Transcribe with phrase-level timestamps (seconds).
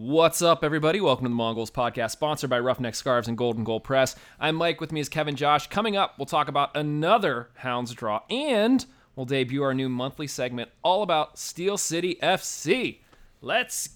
[0.00, 1.00] What's up, everybody?
[1.00, 4.14] Welcome to the Mongols podcast, sponsored by Roughneck Scarves and Golden Gold Press.
[4.38, 4.80] I'm Mike.
[4.80, 5.66] With me is Kevin Josh.
[5.66, 10.70] Coming up, we'll talk about another Hounds draw, and we'll debut our new monthly segment
[10.84, 13.00] all about Steel City FC.
[13.42, 13.88] Let's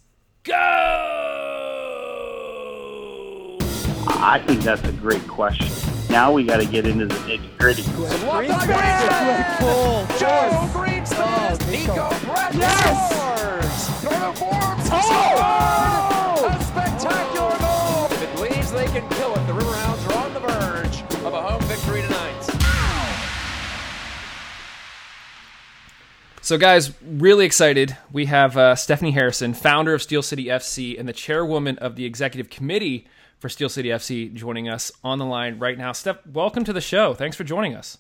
[0.42, 0.52] go!
[4.08, 5.68] I think that's a great question.
[6.10, 7.82] Now we got to get into the nitty gritty.
[7.82, 7.92] Joe
[10.72, 13.31] Greenspan, Nico Bradley
[13.78, 14.00] scores!
[14.00, 15.38] Kenardo Forbes scored!
[16.52, 18.06] A spectacular goal!
[18.06, 21.42] If it believes they can kill it, the Riverhounds are on the verge of a
[21.42, 22.18] home victory tonight.
[26.44, 27.96] So, guys, really excited.
[28.10, 32.04] We have uh, Stephanie Harrison, founder of Steel City FC and the chairwoman of the
[32.04, 33.06] executive committee
[33.38, 35.92] for Steel City FC, joining us on the line right now.
[35.92, 37.14] Steph, welcome to the show.
[37.14, 37.98] Thanks for joining us.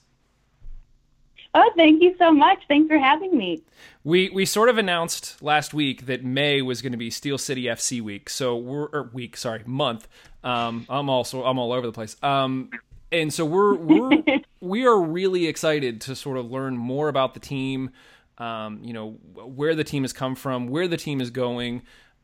[1.54, 2.62] Oh, thank you so much.
[2.66, 3.62] Thanks for having me.
[4.04, 7.64] We we sort of announced last week that May was going to be Steel City
[7.64, 8.30] FC week.
[8.30, 10.08] So we're or week, sorry, month.
[10.42, 12.16] Um, I'm also I'm all over the place.
[12.22, 12.70] Um,
[13.10, 14.22] and so we're we're
[14.60, 17.90] we are really excited to sort of learn more about the team.
[18.38, 21.82] Um, you know where the team has come from, where the team is going,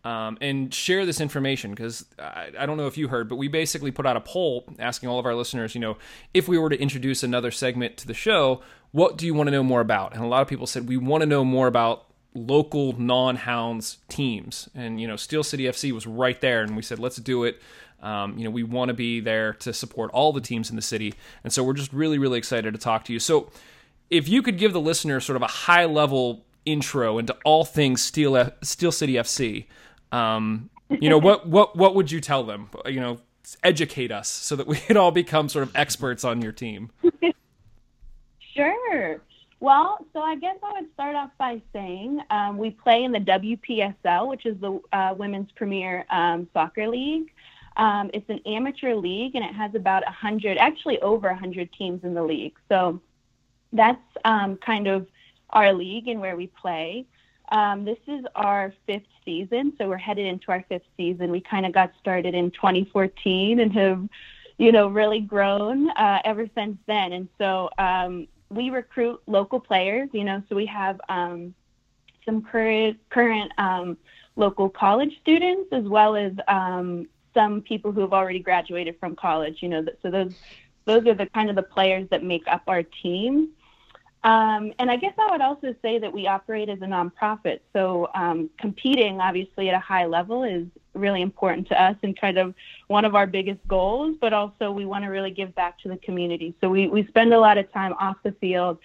[0.09, 3.47] um, and share this information because I, I, don't know if you heard, but we
[3.47, 5.99] basically put out a poll asking all of our listeners, you know,
[6.33, 9.51] if we were to introduce another segment to the show, what do you want to
[9.51, 10.15] know more about?
[10.15, 14.71] And a lot of people said we want to know more about local non-hounds teams,
[14.75, 17.61] and you know, Steel City FC was right there, and we said let's do it.
[18.01, 20.83] Um, you know, we want to be there to support all the teams in the
[20.83, 21.13] city,
[21.45, 23.19] and so we're just really, really excited to talk to you.
[23.19, 23.51] So,
[24.09, 28.51] if you could give the listener sort of a high-level intro into all things Steel
[28.63, 29.67] Steel City FC
[30.13, 32.69] um, you know what what what would you tell them?
[32.87, 33.19] You know,
[33.63, 36.91] educate us so that we can all become sort of experts on your team.
[38.55, 39.21] sure.
[39.61, 43.19] Well, so I guess I would start off by saying um, we play in the
[43.19, 47.33] WPSL, which is the uh, women's premier um, soccer league.
[47.77, 52.15] Um, it's an amateur league, and it has about 100, actually over 100 teams in
[52.15, 52.55] the league.
[52.69, 53.01] So
[53.73, 55.09] that's um, kind of
[55.51, 57.07] our league and where we play.
[57.51, 61.31] Um, this is our fifth season, so we're headed into our fifth season.
[61.31, 64.09] We kind of got started in 2014 and have,
[64.59, 67.13] you know, really grown uh, ever since then.
[67.13, 71.55] And so um, we recruit local players, you know, so we have um,
[72.25, 73.97] some current current um,
[74.37, 79.59] local college students as well as um, some people who have already graduated from college.
[79.63, 80.35] You know, so those
[80.85, 83.51] those are the kind of the players that make up our team.
[84.25, 87.61] Um, and I guess I would also say that we operate as a nonprofit.
[87.73, 92.37] So um, competing, obviously, at a high level is really important to us and kind
[92.37, 92.55] of
[92.89, 95.97] one of our biggest goals, but also we want to really give back to the
[95.99, 96.55] community.
[96.61, 98.79] So we, we spend a lot of time off the field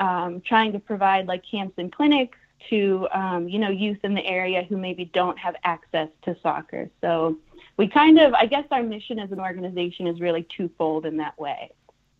[0.00, 4.24] um, trying to provide like camps and clinics to, um, you know, youth in the
[4.26, 6.90] area who maybe don't have access to soccer.
[7.00, 7.38] So
[7.76, 11.38] we kind of, I guess our mission as an organization is really twofold in that
[11.38, 11.70] way.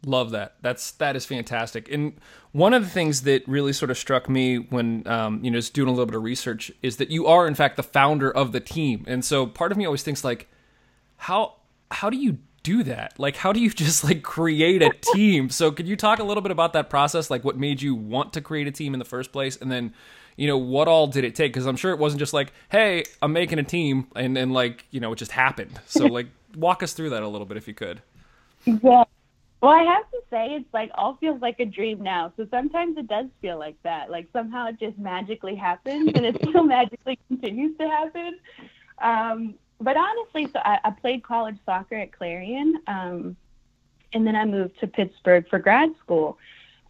[0.07, 0.55] Love that.
[0.63, 1.91] That's that is fantastic.
[1.93, 2.15] And
[2.53, 5.75] one of the things that really sort of struck me when um, you know just
[5.75, 8.53] doing a little bit of research is that you are in fact the founder of
[8.53, 9.05] the team.
[9.07, 10.49] And so part of me always thinks like,
[11.19, 11.57] how
[11.91, 13.19] how do you do that?
[13.19, 15.51] Like how do you just like create a team?
[15.51, 17.29] so could you talk a little bit about that process?
[17.31, 19.93] Like what made you want to create a team in the first place, and then
[20.37, 21.53] you know what all did it take?
[21.53, 24.87] Because I'm sure it wasn't just like, hey, I'm making a team, and then like
[24.91, 25.79] you know it just happened.
[25.85, 28.01] So like walk us through that a little bit if you could.
[28.65, 29.05] Yeah.
[29.61, 32.33] Well, I have to say, it's like all feels like a dream now.
[32.37, 34.11] So sometimes it does feel like that.
[34.11, 38.39] Like somehow it just magically happens, and it still magically continues to happen.
[39.03, 43.37] Um, but honestly, so I, I, played college soccer at Clarion, um,
[44.13, 46.39] and then I moved to Pittsburgh for grad school.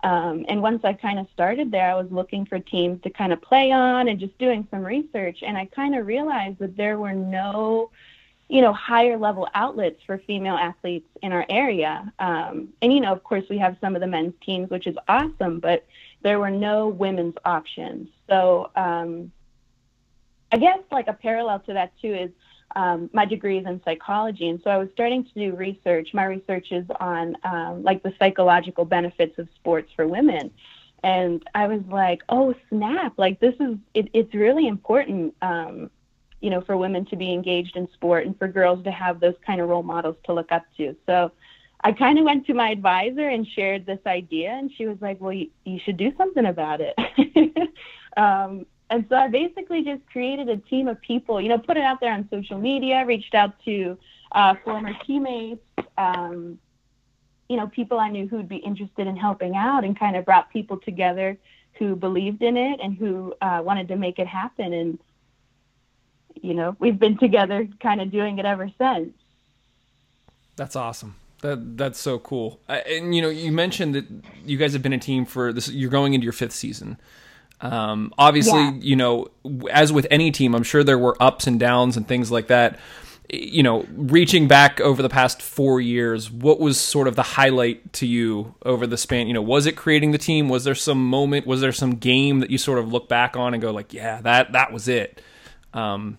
[0.02, 3.32] Um, and once I kind of started there, I was looking for teams to kind
[3.32, 5.42] of play on and just doing some research.
[5.42, 7.90] And I kind of realized that there were no
[8.50, 12.12] you know, higher level outlets for female athletes in our area.
[12.18, 14.96] Um, and, you know, of course, we have some of the men's teams, which is
[15.06, 15.86] awesome, but
[16.22, 18.08] there were no women's options.
[18.28, 19.30] So um,
[20.50, 22.30] I guess like a parallel to that, too, is
[22.74, 24.48] um, my degree is in psychology.
[24.48, 26.08] And so I was starting to do research.
[26.12, 30.50] My research is on um, like the psychological benefits of sports for women.
[31.04, 33.14] And I was like, oh, snap.
[33.16, 35.90] Like, this is, it, it's really important um,
[36.40, 39.34] you know, for women to be engaged in sport and for girls to have those
[39.46, 40.96] kind of role models to look up to.
[41.06, 41.32] So
[41.82, 45.20] I kind of went to my advisor and shared this idea, and she was like,
[45.20, 46.94] "Well, you, you should do something about it."
[48.16, 51.84] um, and so I basically just created a team of people, you know, put it
[51.84, 53.96] out there on social media, reached out to
[54.32, 55.62] uh, former teammates,
[55.96, 56.58] um,
[57.48, 60.50] you know, people I knew who'd be interested in helping out, and kind of brought
[60.50, 61.38] people together
[61.74, 64.72] who believed in it and who uh, wanted to make it happen.
[64.72, 64.98] And
[66.42, 69.12] you know, we've been together kind of doing it ever since.
[70.56, 71.16] That's awesome.
[71.42, 72.60] That that's so cool.
[72.68, 74.04] And you know, you mentioned that
[74.44, 75.70] you guys have been a team for this.
[75.70, 76.98] You're going into your fifth season.
[77.62, 78.72] Um, obviously, yeah.
[78.80, 79.28] you know,
[79.70, 82.78] as with any team, I'm sure there were ups and downs and things like that.
[83.32, 87.92] You know, reaching back over the past four years, what was sort of the highlight
[87.94, 89.28] to you over the span?
[89.28, 90.48] You know, was it creating the team?
[90.48, 91.46] Was there some moment?
[91.46, 94.20] Was there some game that you sort of look back on and go like, yeah,
[94.22, 95.22] that that was it?
[95.72, 96.18] Um,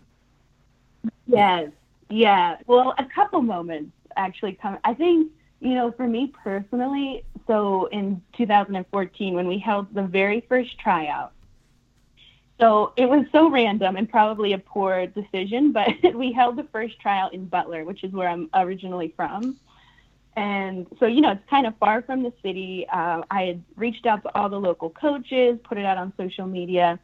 [1.32, 1.72] yes,
[2.10, 2.58] yeah.
[2.68, 4.78] Well, a couple moments actually come.
[4.84, 5.32] I think
[5.62, 11.32] you know, for me personally, so in 2014 when we held the very first tryout.
[12.60, 17.00] So it was so random and probably a poor decision, but we held the first
[17.00, 19.58] tryout in Butler, which is where I'm originally from.
[20.36, 22.88] And so, you know, it's kind of far from the city.
[22.92, 26.48] Uh, I had reached out to all the local coaches, put it out on social
[26.48, 27.00] media.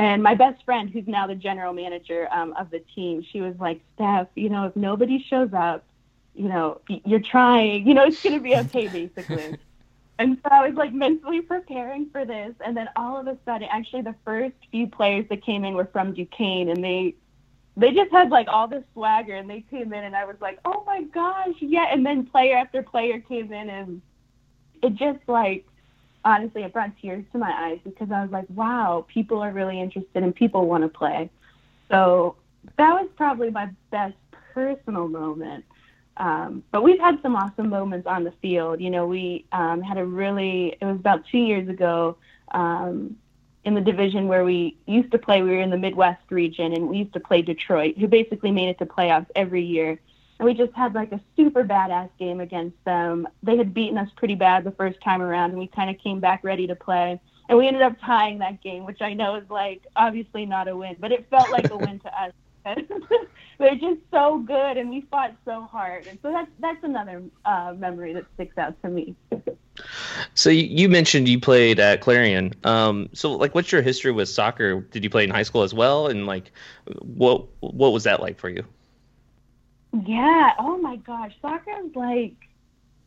[0.00, 3.54] And my best friend, who's now the general manager um, of the team, she was
[3.60, 5.84] like, Steph, you know, if nobody shows up,
[6.34, 9.58] you know, you're trying, you know, it's going to be okay, basically.
[10.18, 12.54] and so I was like mentally preparing for this.
[12.64, 15.90] And then all of a sudden, actually, the first few players that came in were
[15.92, 17.14] from Duquesne and they,
[17.76, 20.60] they just had like all this swagger and they came in and I was like,
[20.64, 21.88] oh my gosh, yeah.
[21.92, 24.00] And then player after player came in and
[24.82, 25.66] it just like,
[26.24, 29.80] honestly, it brought tears to my eyes because I was like, wow, people are really
[29.80, 31.30] interested and people want to play.
[31.90, 32.36] So
[32.76, 34.16] that was probably my best
[34.54, 35.64] personal moment.
[36.16, 38.80] Um, but we've had some awesome moments on the field.
[38.80, 42.16] You know, we um, had a really, it was about two years ago
[42.50, 43.16] um,
[43.64, 45.42] in the division where we used to play.
[45.42, 48.68] We were in the Midwest region and we used to play Detroit, who basically made
[48.68, 49.98] it to playoffs every year.
[50.40, 53.28] And we just had like a super badass game against them.
[53.42, 56.18] They had beaten us pretty bad the first time around, and we kind of came
[56.18, 57.20] back ready to play.
[57.50, 60.74] And we ended up tying that game, which I know is like obviously not a
[60.74, 62.32] win, but it felt like a win to us.
[63.58, 67.74] they're just so good, and we fought so hard, and so that's that's another uh,
[67.76, 69.14] memory that sticks out to me.
[70.34, 72.54] So you mentioned you played at Clarion.
[72.64, 74.80] Um, so like, what's your history with soccer?
[74.80, 76.06] Did you play in high school as well?
[76.06, 76.52] And like,
[77.00, 78.64] what what was that like for you?
[79.92, 80.52] Yeah.
[80.58, 82.36] Oh my gosh, soccer is like,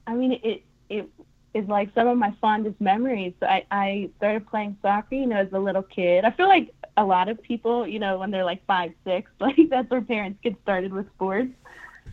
[0.06, 1.10] I mean, it it
[1.54, 3.34] is like some of my fondest memories.
[3.42, 6.26] I I started playing soccer, you know, as a little kid.
[6.26, 9.70] I feel like a lot of people, you know, when they're like five, six, like
[9.70, 11.52] that's where parents get started with sports.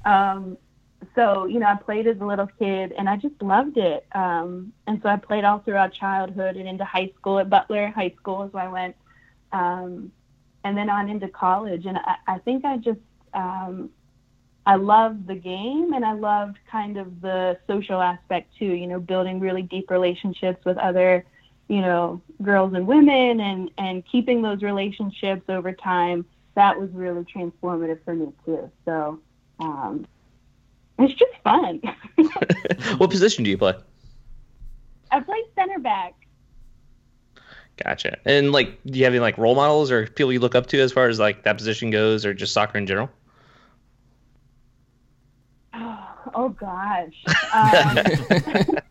[0.04, 0.56] Um,
[1.14, 4.06] so, you know, I played as a little kid and I just loved it.
[4.14, 8.14] Um, and so I played all throughout childhood and into high school at Butler High
[8.18, 8.96] School as I went.
[9.52, 10.12] Um,
[10.62, 11.86] and then on into college.
[11.86, 13.00] And I, I think I just,
[13.32, 13.90] um,
[14.70, 19.00] I loved the game and I loved kind of the social aspect too, you know,
[19.00, 21.24] building really deep relationships with other
[21.70, 26.24] you know, girls and women and, and keeping those relationships over time,
[26.56, 28.68] that was really transformative for me too.
[28.84, 29.20] So
[29.60, 30.04] um,
[30.98, 31.80] it's just fun.
[32.98, 33.74] what position do you play?
[35.12, 36.14] I play center back.
[37.84, 38.18] Gotcha.
[38.24, 40.80] And like, do you have any like role models or people you look up to
[40.80, 43.10] as far as like that position goes, or just soccer in general?
[46.34, 47.14] Oh, gosh.
[47.52, 48.78] Um,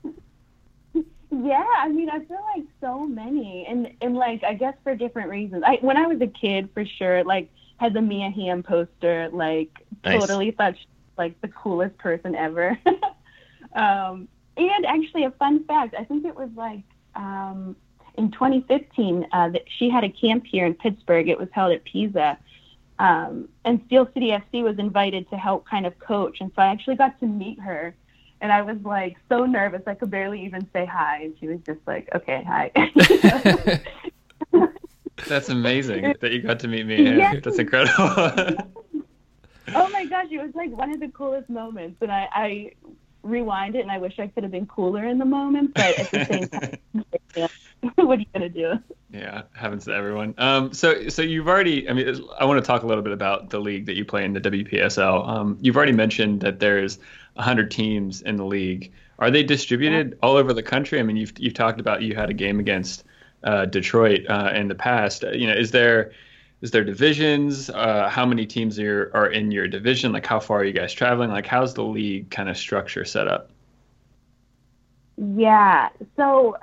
[1.31, 5.29] Yeah, I mean, I feel like so many, and and like I guess for different
[5.29, 5.63] reasons.
[5.65, 9.69] I when I was a kid, for sure, like had the Mia Hamm poster, like
[10.03, 10.19] nice.
[10.19, 10.85] totally thought she
[11.17, 12.77] like the coolest person ever.
[13.73, 16.83] um, and actually, a fun fact, I think it was like
[17.15, 17.75] um,
[18.15, 21.29] in 2015 uh, that she had a camp here in Pittsburgh.
[21.29, 22.39] It was held at Pisa.
[22.99, 26.67] Um, and Steel City FC was invited to help kind of coach, and so I
[26.67, 27.95] actually got to meet her
[28.41, 31.59] and I was like so nervous I could barely even say hi, and she was
[31.65, 32.71] just like, "Okay, hi."
[35.27, 37.03] That's amazing that you got to meet me.
[37.03, 37.41] Yes.
[37.43, 37.93] That's incredible.
[39.75, 42.71] oh my gosh, it was like one of the coolest moments, and I, I
[43.23, 46.11] rewind it, and I wish I could have been cooler in the moment, but at
[46.11, 47.49] the same time,
[47.95, 48.75] what are you gonna do?
[49.11, 50.35] Yeah, happens to everyone.
[50.37, 51.89] Um, so so you've already.
[51.89, 54.23] I mean, I want to talk a little bit about the league that you play
[54.23, 55.27] in, the WPSL.
[55.27, 56.99] Um, you've already mentioned that there's
[57.33, 58.91] 100 teams in the league.
[59.17, 60.99] Are they distributed all over the country?
[60.99, 63.03] I mean, you've you've talked about you had a game against
[63.43, 65.23] uh, Detroit uh, in the past.
[65.23, 66.11] You know, is there
[66.61, 67.71] is there divisions?
[67.71, 70.11] Uh, how many teams are are in your division?
[70.11, 71.31] Like, how far are you guys traveling?
[71.31, 73.49] Like, how's the league kind of structure set up?
[75.17, 76.57] Yeah, so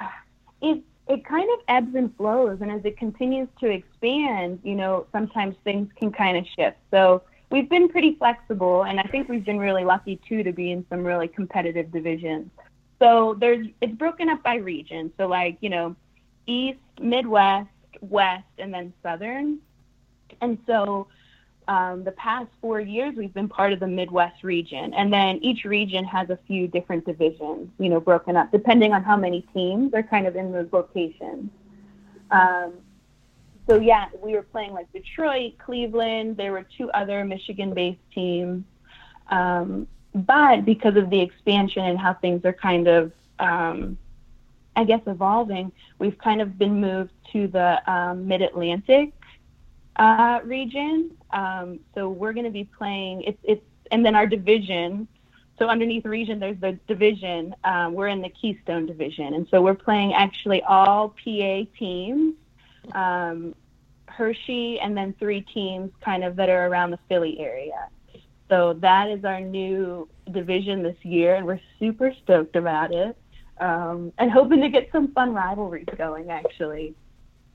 [0.63, 5.07] it it kind of ebbs and flows, and as it continues to expand, you know,
[5.13, 6.79] sometimes things can kind of shift.
[6.91, 10.73] So we've been pretty flexible, and I think we've been really lucky too to be
[10.73, 12.51] in some really competitive divisions.
[12.99, 15.13] So there's it's broken up by region.
[15.17, 15.95] So like you know,
[16.47, 17.69] East, Midwest,
[18.01, 19.59] West, and then Southern.
[20.41, 21.07] And so
[21.69, 25.65] um, the past four years, we've been part of the Midwest region, and then each
[25.65, 29.93] region has a few different divisions, you know, broken up depending on how many teams
[29.95, 31.51] are kind of in those locations.
[32.31, 32.75] Um,
[33.69, 36.37] so yeah, we were playing like Detroit, Cleveland.
[36.37, 38.65] There were two other Michigan-based teams,
[39.29, 43.99] um, but because of the expansion and how things are kind of, um,
[44.77, 49.13] I guess, evolving, we've kind of been moved to the um, Mid-Atlantic
[49.97, 51.11] uh, region.
[51.33, 53.23] Um, so we're going to be playing.
[53.23, 55.09] It's it's and then our division.
[55.59, 57.55] So underneath region, there's the division.
[57.65, 62.35] Um, we're in the Keystone division, and so we're playing actually all PA teams,
[62.93, 63.55] um,
[64.07, 67.89] Hershey, and then three teams kind of that are around the Philly area.
[68.51, 73.17] So that is our new division this year, and we're super stoked about it,
[73.59, 76.31] um, and hoping to get some fun rivalries going.
[76.31, 76.95] Actually.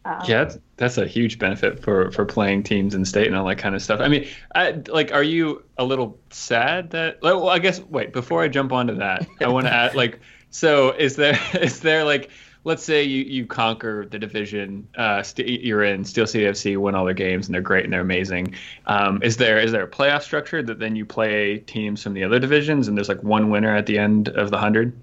[0.04, 3.46] Um, yeah, that's, that's a huge benefit for for playing teams in state and all
[3.46, 4.00] that kind of stuff.
[4.00, 7.22] I mean, I, like, are you a little sad that?
[7.22, 8.12] Well, I guess wait.
[8.12, 12.04] Before I jump onto that, I want to add, like, so is there is there
[12.04, 12.32] like,
[12.64, 16.96] let's say you you conquer the division, uh, you you're in Steel City FC, win
[16.96, 18.56] all their games, and they're great and they're amazing.
[18.88, 22.24] Um, is there is there a playoff structure that then you play teams from the
[22.24, 25.00] other divisions and there's like one winner at the end of the hundred?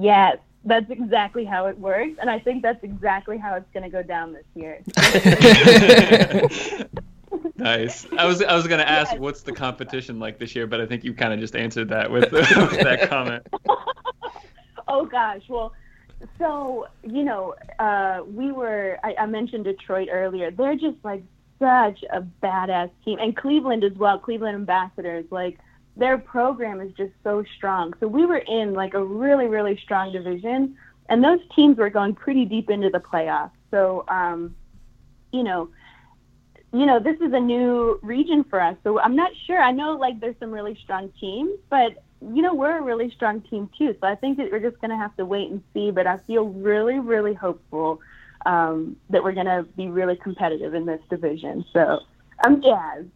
[0.00, 3.90] Yes, that's exactly how it works, and I think that's exactly how it's going to
[3.90, 4.80] go down this year.
[7.56, 8.06] nice.
[8.16, 9.20] I was I was going to ask yes.
[9.20, 12.10] what's the competition like this year, but I think you kind of just answered that
[12.10, 13.46] with, with that comment.
[14.88, 15.72] oh gosh, well,
[16.38, 20.50] so you know, uh, we were I, I mentioned Detroit earlier.
[20.50, 21.22] They're just like
[21.58, 24.18] such a badass team, and Cleveland as well.
[24.18, 25.58] Cleveland Ambassadors, like
[25.98, 27.92] their program is just so strong.
[28.00, 30.76] So we were in like a really, really strong division,
[31.08, 33.50] and those teams were going pretty deep into the playoffs.
[33.70, 34.54] So, um,
[35.32, 35.68] you know,
[36.72, 38.76] you know, this is a new region for us.
[38.84, 39.60] So I'm not sure.
[39.60, 43.40] I know like there's some really strong teams, but you know, we're a really strong
[43.42, 43.96] team too.
[44.00, 45.90] So I think that we're just going to have to wait and see.
[45.90, 48.00] But I feel really, really hopeful
[48.46, 51.64] um, that we're going to be really competitive in this division.
[51.72, 52.00] So
[52.44, 53.08] I'm jazzed.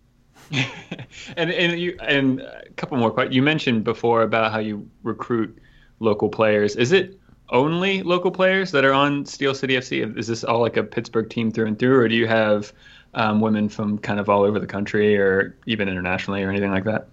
[1.37, 3.35] and and you and a couple more questions.
[3.35, 5.59] You mentioned before about how you recruit
[6.01, 6.77] local players.
[6.77, 7.19] Is it
[7.51, 10.19] only local players that are on Steel City FC?
[10.19, 12.73] Is this all like a Pittsburgh team through and through, or do you have
[13.15, 16.85] um, women from kind of all over the country or even internationally or anything like
[16.85, 17.09] that?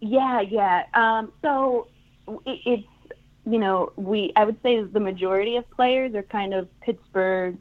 [0.00, 0.84] Yeah, yeah.
[0.94, 1.88] Um, so
[2.46, 2.88] it, it's
[3.46, 7.58] you know we I would say the majority of players are kind of Pittsburgh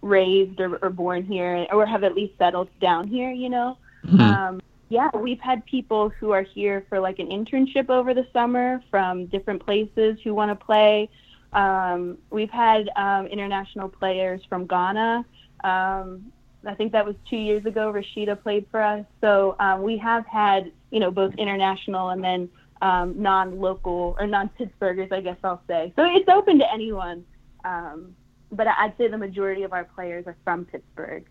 [0.00, 3.30] raised or, or born here or have at least settled down here.
[3.30, 3.78] You know.
[4.06, 4.20] Mm-hmm.
[4.20, 8.82] Um, yeah, we've had people who are here for like an internship over the summer
[8.90, 11.10] from different places who want to play.
[11.52, 15.24] Um, we've had um, international players from Ghana.
[15.64, 16.32] Um,
[16.66, 17.92] I think that was two years ago.
[17.92, 19.04] Rashida played for us.
[19.20, 22.48] So um, we have had, you know, both international and then
[22.82, 25.92] um, non-local or non-Pittsburghers, I guess I'll say.
[25.96, 27.24] So it's open to anyone.
[27.64, 28.14] Um,
[28.50, 31.26] but I'd say the majority of our players are from Pittsburgh.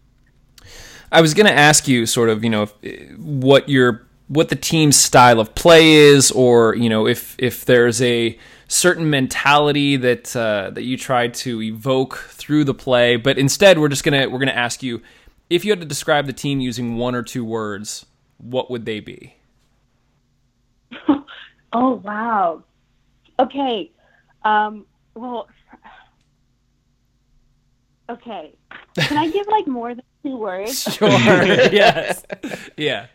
[1.12, 4.56] I was going to ask you sort of, you know, if, what your what the
[4.56, 10.36] team's style of play is, or you know, if if there's a certain mentality that
[10.36, 13.16] uh, that you try to evoke through the play.
[13.16, 15.02] But instead, we're just gonna we're gonna ask you
[15.50, 18.06] if you had to describe the team using one or two words,
[18.38, 19.36] what would they be?
[21.74, 22.64] oh wow.
[23.40, 23.92] Okay.
[24.44, 25.48] Um, well,
[28.10, 28.54] okay.
[28.98, 30.84] Can I give like more than two words?
[30.98, 31.12] Sure.
[31.12, 32.24] yes.
[32.76, 33.08] Yeah.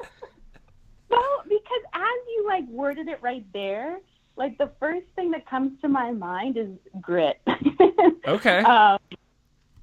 [1.08, 3.98] Well, because as you like worded it right there,
[4.36, 6.68] like the first thing that comes to my mind is
[7.00, 7.40] grit.
[8.26, 8.58] okay.
[8.60, 8.98] Um,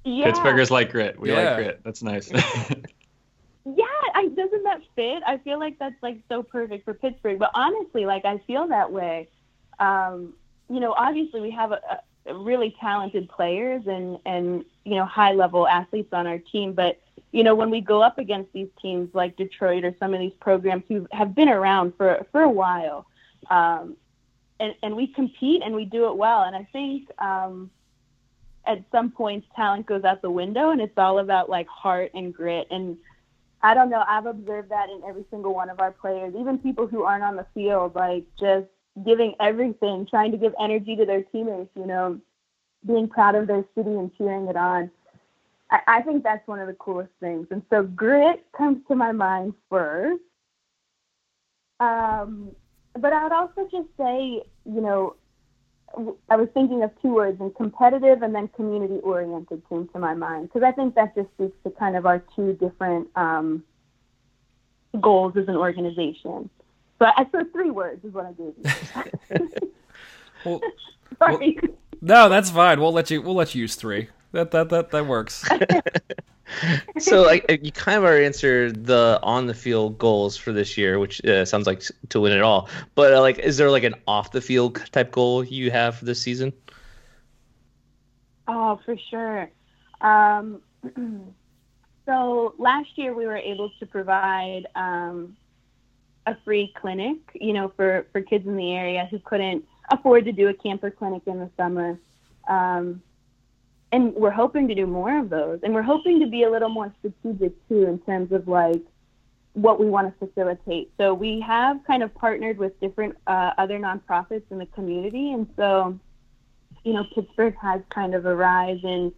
[0.04, 0.30] yeah.
[0.30, 1.18] Pittsburghers like grit.
[1.18, 1.42] We yeah.
[1.42, 1.80] like grit.
[1.84, 2.30] That's nice.
[2.32, 3.84] yeah,
[4.14, 5.22] I, doesn't that fit?
[5.26, 7.38] I feel like that's like so perfect for Pittsburgh.
[7.38, 9.28] But honestly, like I feel that way.
[9.78, 10.34] Um,
[10.68, 11.80] you know, obviously we have a,
[12.26, 17.00] a really talented players and and you know high level athletes on our team, but
[17.32, 20.32] you know, when we go up against these teams like Detroit or some of these
[20.40, 23.06] programs who have been around for for a while,
[23.50, 23.96] um,
[24.58, 26.42] and and we compete and we do it well.
[26.42, 27.70] And I think um,
[28.66, 32.34] at some points talent goes out the window, and it's all about like heart and
[32.34, 32.66] grit.
[32.70, 32.96] And
[33.62, 36.86] I don't know, I've observed that in every single one of our players, even people
[36.86, 38.66] who aren't on the field, like just
[39.04, 41.70] giving everything, trying to give energy to their teammates.
[41.76, 42.20] You know,
[42.86, 44.90] being proud of their city and cheering it on.
[45.70, 47.46] I, I think that's one of the coolest things.
[47.50, 50.22] And so grit comes to my mind first.
[51.78, 52.50] Um,
[52.98, 55.16] but I would also just say, you know,
[56.28, 60.14] I was thinking of two words, and competitive and then community oriented came to my
[60.14, 63.64] mind because I think that just speaks to kind of our two different um,
[65.00, 66.48] goals as an organization.
[66.98, 68.54] But I so three words is what I gave
[69.32, 69.50] you.
[70.42, 70.60] Well,
[71.18, 71.58] Sorry.
[72.00, 72.80] no, that's fine.
[72.80, 73.20] We'll let you.
[73.20, 74.08] We'll let you use three.
[74.32, 75.44] That that that that works.
[76.98, 80.98] so like you kind of already answered the on the field goals for this year,
[80.98, 82.68] which uh, sounds like to win it all.
[82.94, 86.04] But uh, like, is there like an off the field type goal you have for
[86.04, 86.52] this season?
[88.46, 89.50] Oh, for sure.
[90.00, 90.60] Um,
[92.06, 95.36] so last year we were able to provide um,
[96.26, 100.32] a free clinic, you know, for, for kids in the area who couldn't afford to
[100.32, 101.98] do a camper clinic in the summer.
[102.48, 103.02] Um,
[103.92, 105.60] and we're hoping to do more of those.
[105.62, 108.82] And we're hoping to be a little more strategic too in terms of like
[109.54, 110.92] what we want to facilitate.
[110.96, 115.32] So we have kind of partnered with different uh, other nonprofits in the community.
[115.32, 115.98] And so,
[116.84, 119.12] you know, Pittsburgh has kind of a rise in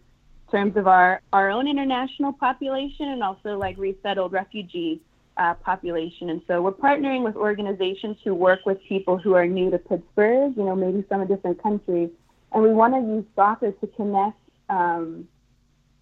[0.49, 5.01] terms of our, our own international population and also like resettled refugee
[5.37, 6.29] uh, population.
[6.31, 10.53] And so we're partnering with organizations who work with people who are new to Pittsburgh,
[10.57, 12.09] you know, maybe from a different country.
[12.51, 14.37] And we want to use soccer to connect
[14.69, 15.27] um,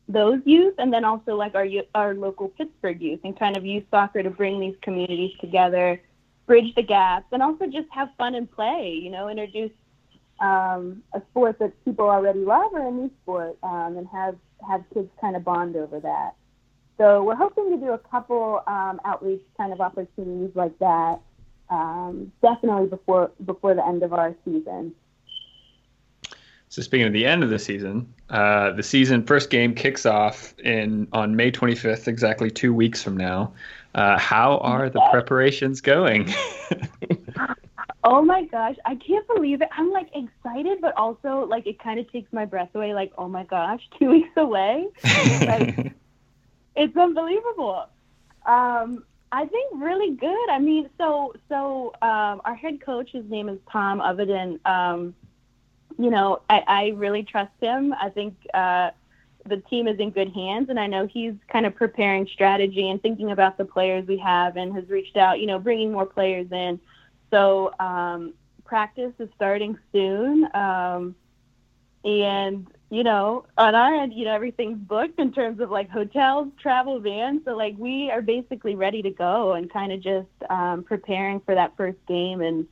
[0.07, 1.65] those youth and then also like our
[1.95, 6.01] our local Pittsburgh youth and kind of use soccer to bring these communities together,
[6.45, 8.99] bridge the gaps, and also just have fun and play.
[9.01, 9.71] You know, introduce
[10.39, 14.35] um, a sport that people already love or a new sport, um, and have
[14.67, 16.35] have kids kind of bond over that.
[16.97, 21.19] So we're hoping to do a couple um, outreach kind of opportunities like that,
[21.69, 24.93] um, definitely before before the end of our season.
[26.71, 30.57] So speaking of the end of the season, uh, the season first game kicks off
[30.59, 33.51] in on May 25th, exactly two weeks from now.
[33.93, 36.33] Uh, how are the preparations going?
[38.05, 39.67] oh my gosh, I can't believe it.
[39.77, 42.93] I'm like excited, but also like it kind of takes my breath away.
[42.93, 44.87] Like, oh my gosh, two weeks away.
[45.41, 45.91] like,
[46.77, 47.87] it's unbelievable.
[48.45, 50.49] Um, I think really good.
[50.49, 54.65] I mean, so so um, our head coach, his name is Tom Ovenden.
[54.65, 55.15] Um,
[56.03, 57.93] you know, I, I really trust him.
[57.93, 58.91] I think uh,
[59.45, 63.01] the team is in good hands, and I know he's kind of preparing strategy and
[63.01, 66.51] thinking about the players we have, and has reached out, you know, bringing more players
[66.51, 66.79] in.
[67.29, 68.33] So um,
[68.65, 71.15] practice is starting soon, um,
[72.03, 76.49] and you know, on our end, you know, everything's booked in terms of like hotels,
[76.61, 77.41] travel, vans.
[77.45, 81.55] So like we are basically ready to go and kind of just um, preparing for
[81.55, 82.67] that first game and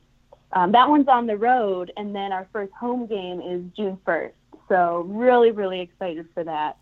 [0.52, 4.32] um, that one's on the road, and then our first home game is June 1st.
[4.68, 6.76] So really, really excited for that.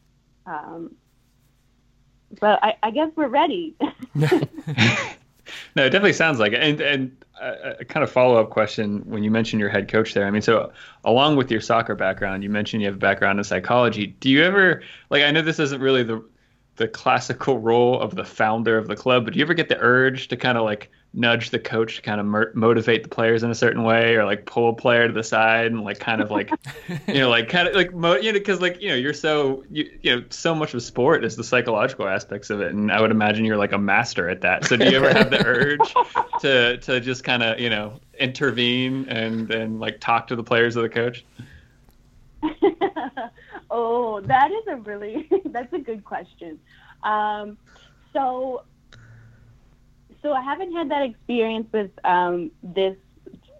[0.46, 0.94] Um,
[2.40, 3.74] but I, I, guess we're ready.
[4.14, 6.62] no, it definitely sounds like it.
[6.62, 10.12] And and a, a kind of follow up question when you mentioned your head coach
[10.12, 10.26] there.
[10.26, 10.72] I mean, so
[11.04, 14.08] along with your soccer background, you mentioned you have a background in psychology.
[14.08, 15.22] Do you ever like?
[15.22, 16.22] I know this isn't really the
[16.76, 19.78] the classical role of the founder of the club, but do you ever get the
[19.80, 23.42] urge to kind of like nudge the coach to kind of mer- motivate the players
[23.42, 26.20] in a certain way or like pull a player to the side and like kind
[26.20, 26.50] of like
[27.08, 29.64] you know like kind of like mo- you know because like you know you're so
[29.70, 33.00] you, you know so much of sport is the psychological aspects of it and i
[33.00, 34.64] would imagine you're like a master at that.
[34.64, 35.94] So do you ever have the urge
[36.40, 40.76] to to just kind of you know intervene and and like talk to the players
[40.76, 41.24] of the coach?
[43.70, 46.58] Oh that is a really that's a good question.
[47.02, 47.58] Um
[48.12, 48.62] so
[50.22, 52.96] so I haven't had that experience with um, this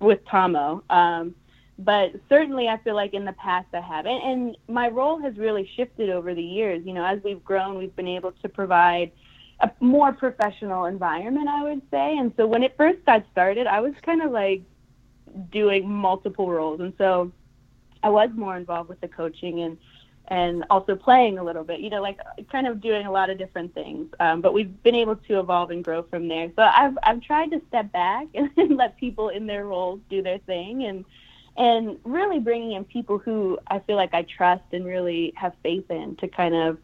[0.01, 1.35] with Tomo, um,
[1.79, 5.37] but certainly I feel like in the past I have, and, and my role has
[5.37, 6.83] really shifted over the years.
[6.85, 9.12] You know, as we've grown, we've been able to provide
[9.61, 12.16] a more professional environment, I would say.
[12.16, 14.62] And so when it first got started, I was kind of like
[15.51, 17.33] doing multiple roles, and so
[18.03, 19.77] I was more involved with the coaching and
[20.29, 22.21] and also playing a little bit, you know, like
[22.53, 24.12] kind of doing a lot of different things.
[24.21, 26.51] Um, but we've been able to evolve and grow from there.
[26.55, 30.23] So I've I've tried to step back and, and let people in their roles do
[30.23, 31.05] their thing and
[31.57, 35.91] and really bringing in people who I feel like I trust and really have faith
[35.91, 36.79] in to kind of,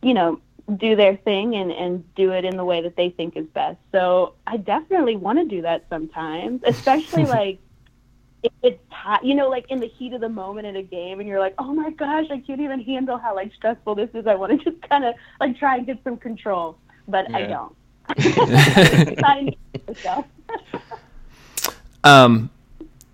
[0.00, 0.40] you know,
[0.76, 3.78] do their thing and, and do it in the way that they think is best.
[3.92, 7.58] So I definitely want to do that sometimes, especially like
[8.62, 11.28] it's hot, you know, like in the heat of the moment in a game, and
[11.28, 14.26] you're like, oh my gosh, I can't even handle how like stressful this is.
[14.26, 17.68] I want to just kind of like try and get some control, but yeah.
[18.08, 19.54] I
[20.02, 20.26] don't.
[22.04, 22.50] Um.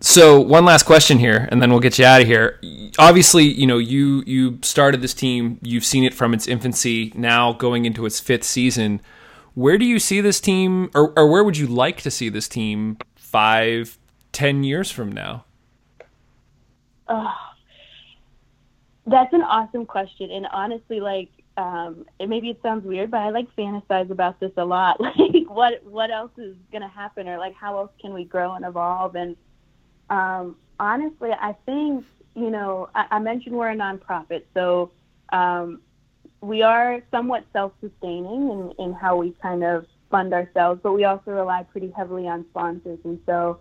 [0.01, 2.61] So one last question here, and then we'll get you out of here.
[2.99, 5.59] Obviously, you know you you started this team.
[5.63, 9.01] You've seen it from its infancy, now going into its fifth season.
[9.55, 12.47] Where do you see this team, or, or where would you like to see this
[12.47, 13.99] team five,
[14.35, 15.45] 10 years from now?
[17.09, 17.33] Oh,
[19.07, 20.31] that's an awesome question.
[20.31, 24.53] And honestly, like, um, it, maybe it sounds weird, but I like fantasize about this
[24.57, 25.01] a lot.
[25.17, 28.65] Like, what what else is gonna happen, or like how else can we grow and
[28.65, 29.15] evolve?
[29.15, 29.37] And
[30.11, 34.91] um, honestly, I think you know I, I mentioned we're a nonprofit, so
[35.33, 35.81] um,
[36.41, 41.31] we are somewhat self-sustaining in, in how we kind of fund ourselves, but we also
[41.31, 43.61] rely pretty heavily on sponsors, and so.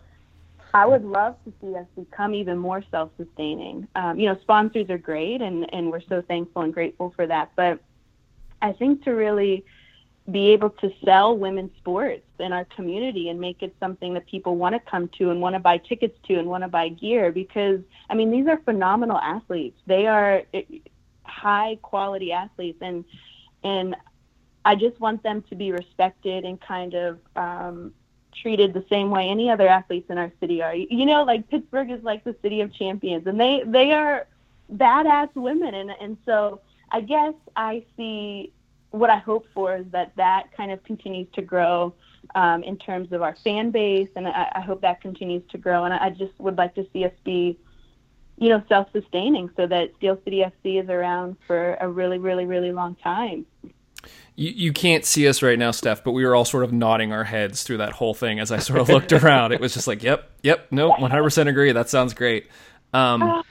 [0.74, 3.88] I would love to see us become even more self-sustaining.
[3.96, 7.52] Um, you know, sponsors are great, and and we're so thankful and grateful for that.
[7.56, 7.80] But
[8.62, 9.66] I think to really
[10.32, 14.56] be able to sell women's sports in our community and make it something that people
[14.56, 17.32] want to come to and want to buy tickets to and want to buy gear
[17.32, 19.78] because I mean these are phenomenal athletes.
[19.86, 20.64] They are eh,
[21.24, 23.04] high quality athletes and
[23.66, 23.96] and
[24.66, 27.94] I just want them to be respected and kind of um,
[28.36, 30.76] treated the same way any other athletes in our city are.
[30.76, 34.28] You know, like Pittsburgh is like the city of champions, and they they are
[34.74, 38.52] badass women, and and so I guess I see
[38.92, 41.96] what I hope for is that that kind of continues to grow
[42.36, 45.86] um, in terms of our fan base, and I, I hope that continues to grow.
[45.86, 47.58] And I, I just would like to see us be,
[48.38, 52.72] you know, self-sustaining, so that Steel City FC is around for a really, really, really
[52.72, 53.46] long time.
[54.36, 57.12] You, you can't see us right now, Steph, but we were all sort of nodding
[57.14, 59.52] our heads through that whole thing as I sort of looked around.
[59.52, 61.72] It was just like, yep, yep, nope, 100% agree.
[61.72, 62.48] That sounds great.
[62.94, 63.44] Um, Oh,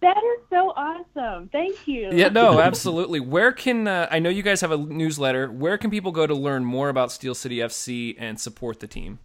[0.00, 1.48] that is so awesome.
[1.48, 2.10] Thank you.
[2.12, 3.20] yeah, no, absolutely.
[3.20, 5.50] Where can, uh, I know you guys have a newsletter.
[5.50, 9.18] Where can people go to learn more about Steel City FC and support the team?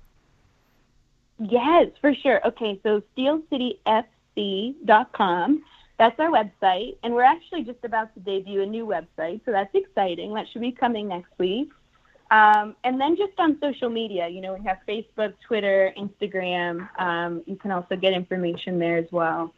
[1.39, 2.45] Yes, for sure.
[2.47, 5.63] Okay, so steelcityfc.com.
[5.99, 9.75] That's our website, and we're actually just about to debut a new website, so that's
[9.75, 10.33] exciting.
[10.33, 11.69] That should be coming next week.
[12.31, 16.87] Um, and then just on social media, you know, we have Facebook, Twitter, Instagram.
[16.97, 19.53] Um, you can also get information there as well.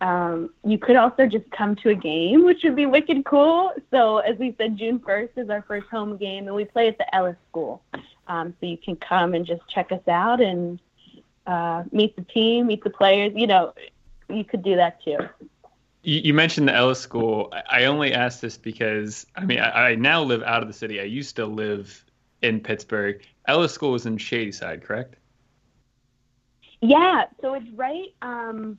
[0.00, 3.72] Um, you could also just come to a game, which would be wicked cool.
[3.90, 6.96] So, as we said, June 1st is our first home game, and we play at
[6.96, 7.82] the Ellis School.
[8.26, 10.80] Um, so, you can come and just check us out and
[11.46, 13.32] uh, meet the team, meet the players.
[13.36, 13.74] You know,
[14.30, 15.18] you could do that too.
[16.04, 17.52] You, you mentioned the Ellis School.
[17.70, 21.00] I, only asked this because I mean I, I now live out of the city.
[21.00, 22.04] I used to live
[22.42, 23.22] in Pittsburgh.
[23.46, 25.16] Ellis School was in Shadyside, correct?
[26.80, 28.78] Yeah, so it's right, um,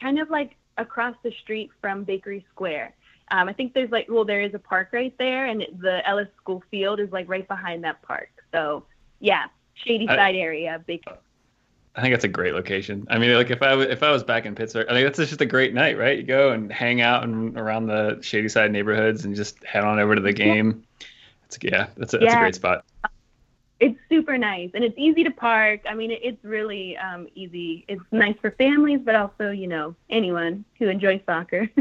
[0.00, 2.94] kind of like across the street from Bakery Square.
[3.32, 6.06] Um, I think there's like, well, there is a park right there, and it- the
[6.08, 8.30] Ellis School Field is like right behind that park.
[8.52, 8.84] So,
[9.18, 11.16] yeah, Shady I- Side area, Bakery.
[11.96, 13.06] I think that's a great location.
[13.08, 15.30] I mean, like if I was if I was back in Pittsburgh, I think that's
[15.30, 16.18] just a great night, right?
[16.18, 19.98] You go and hang out and around the Shady Side neighborhoods and just head on
[19.98, 20.84] over to the game.
[21.46, 22.40] It's yeah, that's a, that's a Yeah.
[22.40, 22.84] great spot.
[23.78, 25.80] It's super nice, and it's easy to park.
[25.88, 27.84] I mean, it's really um, easy.
[27.88, 31.68] It's nice for families, but also, you know, anyone who enjoys soccer.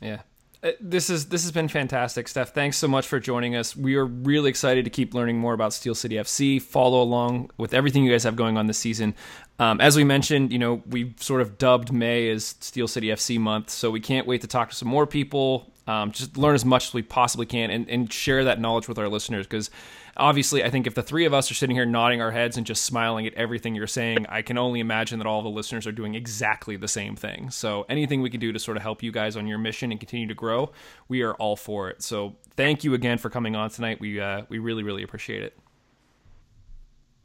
[0.00, 0.22] Yeah.
[0.64, 2.54] Uh, This is this has been fantastic, Steph.
[2.54, 3.76] Thanks so much for joining us.
[3.76, 6.60] We are really excited to keep learning more about Steel City FC.
[6.60, 9.14] Follow along with everything you guys have going on this season.
[9.58, 13.38] Um, as we mentioned, you know we've sort of dubbed May as Steel City FC
[13.38, 15.70] month, so we can't wait to talk to some more people.
[15.86, 18.98] Um, just learn as much as we possibly can and, and share that knowledge with
[18.98, 19.70] our listeners because
[20.16, 22.66] obviously i think if the three of us are sitting here nodding our heads and
[22.66, 25.92] just smiling at everything you're saying i can only imagine that all the listeners are
[25.92, 29.10] doing exactly the same thing so anything we can do to sort of help you
[29.10, 30.70] guys on your mission and continue to grow
[31.08, 34.42] we are all for it so thank you again for coming on tonight we uh,
[34.48, 35.56] we really really appreciate it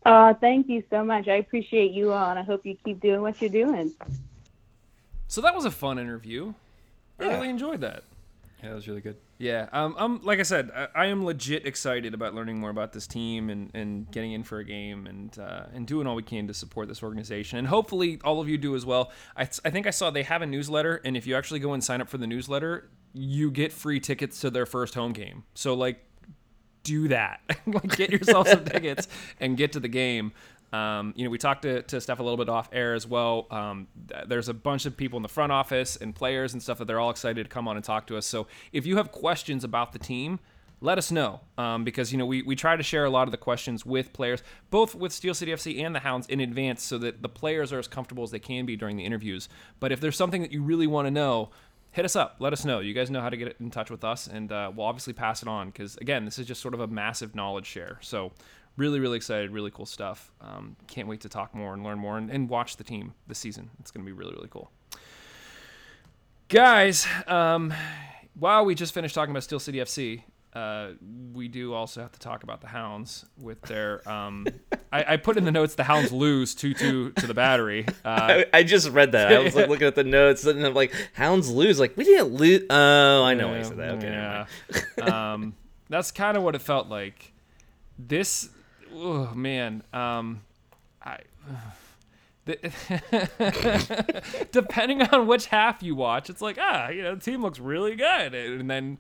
[0.06, 1.28] Oh, thank you so much.
[1.28, 3.94] I appreciate you all, and I hope you keep doing what you're doing.
[5.28, 6.54] so that was a fun interview
[7.20, 7.34] i Yeah.
[7.36, 8.04] really enjoyed that
[8.62, 9.16] Yeah, that was really good.
[9.38, 12.92] Yeah, um, I'm like I said, I, I am legit excited about learning more about
[12.92, 16.24] this team and, and getting in for a game and uh, and doing all we
[16.24, 17.58] can to support this organization.
[17.58, 19.12] And hopefully, all of you do as well.
[19.38, 21.82] I, I think I saw they have a newsletter, and if you actually go and
[21.82, 25.44] sign up for the newsletter, you get free tickets to their first home game.
[25.54, 26.04] So like,
[26.84, 27.40] do that.
[27.66, 29.08] like, get yourself some tickets
[29.40, 30.34] and get to the game.
[30.72, 33.48] Um, you know, we talked to, to Steph a little bit off air as well.
[33.50, 36.78] Um, th- there's a bunch of people in the front office and players and stuff
[36.78, 38.26] that they're all excited to come on and talk to us.
[38.26, 40.40] So if you have questions about the team,
[40.82, 43.32] let us know um, because you know we, we try to share a lot of
[43.32, 46.98] the questions with players, both with Steel City FC and the Hounds in advance, so
[47.00, 49.50] that the players are as comfortable as they can be during the interviews.
[49.80, 51.50] But if there's something that you really want to know,
[51.92, 52.38] hit us up.
[52.40, 52.80] Let us know.
[52.80, 55.42] You guys know how to get in touch with us, and uh, we'll obviously pass
[55.42, 57.98] it on because again, this is just sort of a massive knowledge share.
[58.02, 58.32] So
[58.80, 60.32] really, really excited, really cool stuff.
[60.42, 63.38] Um, can't wait to talk more and learn more and, and watch the team this
[63.38, 63.70] season.
[63.80, 64.72] It's going to be really, really cool.
[66.48, 67.74] Guys, um,
[68.40, 70.24] wow, we just finished talking about Steel City FC.
[70.54, 70.94] uh,
[71.34, 74.08] we do also have to talk about the Hounds with their.
[74.10, 74.48] Um,
[74.92, 77.86] I, I put in the notes the Hounds lose two two to the Battery.
[78.06, 79.32] Uh, I, I just read that.
[79.32, 81.80] I was like looking at the notes and I'm like, Hounds lose.
[81.80, 82.64] Like we didn't lose.
[82.70, 83.96] Oh, I know why you said that.
[83.96, 85.34] Okay, yeah.
[85.34, 85.54] um,
[85.90, 87.34] that's kind of what it felt like.
[88.00, 88.50] This,
[88.94, 90.42] oh man, um,
[91.04, 91.20] I.
[94.52, 97.96] depending on which half you watch, it's like ah, you know, the team looks really
[97.96, 98.98] good, and then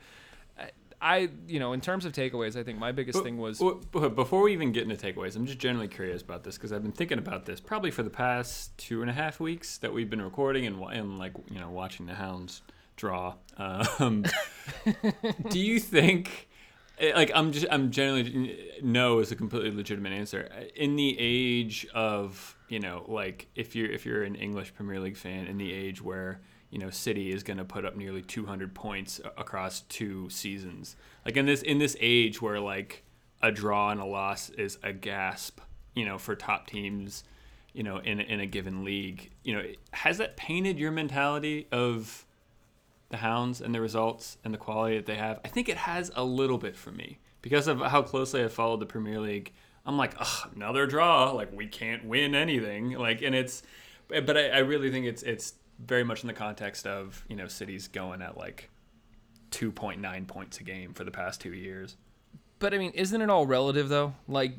[1.02, 4.16] I, you know, in terms of takeaways, I think my biggest But- thing was but
[4.16, 6.92] before we even get into takeaways, I'm just generally curious about this because I've been
[6.92, 10.22] thinking about this probably for the past two and a half weeks that we've been
[10.22, 12.62] recording and, and like you know watching the Hounds
[12.98, 13.36] draw.
[13.58, 14.26] Um,
[15.50, 16.49] do you think?
[17.02, 20.50] Like I'm just I'm generally no is a completely legitimate answer.
[20.76, 25.18] In the age of you know like if you're if you're an English Premier League
[25.18, 28.76] fan in the age where you know City is going to put up nearly 200
[28.76, 30.96] points across two seasons.
[31.26, 33.04] Like in this in this age where like
[33.42, 35.62] a draw and a loss is a gasp,
[35.96, 37.24] you know, for top teams,
[37.74, 39.32] you know, in in a given league.
[39.44, 42.26] You know, has that painted your mentality of
[43.10, 45.40] the Hounds and the results and the quality that they have?
[45.44, 48.80] I think it has a little bit for me because of how closely I followed
[48.80, 49.54] the Premier League.
[49.86, 50.16] I'm like,
[50.56, 51.32] another draw.
[51.32, 52.92] Like we can't win anything.
[52.92, 53.64] Like, and it's,
[54.08, 57.48] but I, I really think it's it's very much in the context of you know
[57.48, 58.70] cities going at like
[59.52, 61.96] 2.9 points a game for the past two years.
[62.60, 64.14] But I mean, isn't it all relative though?
[64.28, 64.54] Like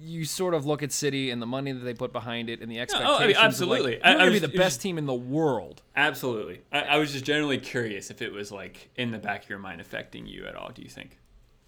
[0.00, 2.70] you sort of look at City and the money that they put behind it and
[2.70, 3.20] the oh, I expectations.
[3.20, 4.02] mean, of, like, absolutely.
[4.02, 5.82] I- I going to be the was best team in the world.
[5.96, 6.60] Absolutely.
[6.72, 9.58] I, I was just generally curious if it was like in the back of your
[9.58, 10.70] mind affecting you at all.
[10.70, 11.18] Do you think?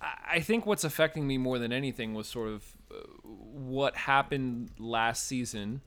[0.01, 4.71] I I think what's affecting me more than anything was sort of uh, what happened
[4.79, 5.81] last season,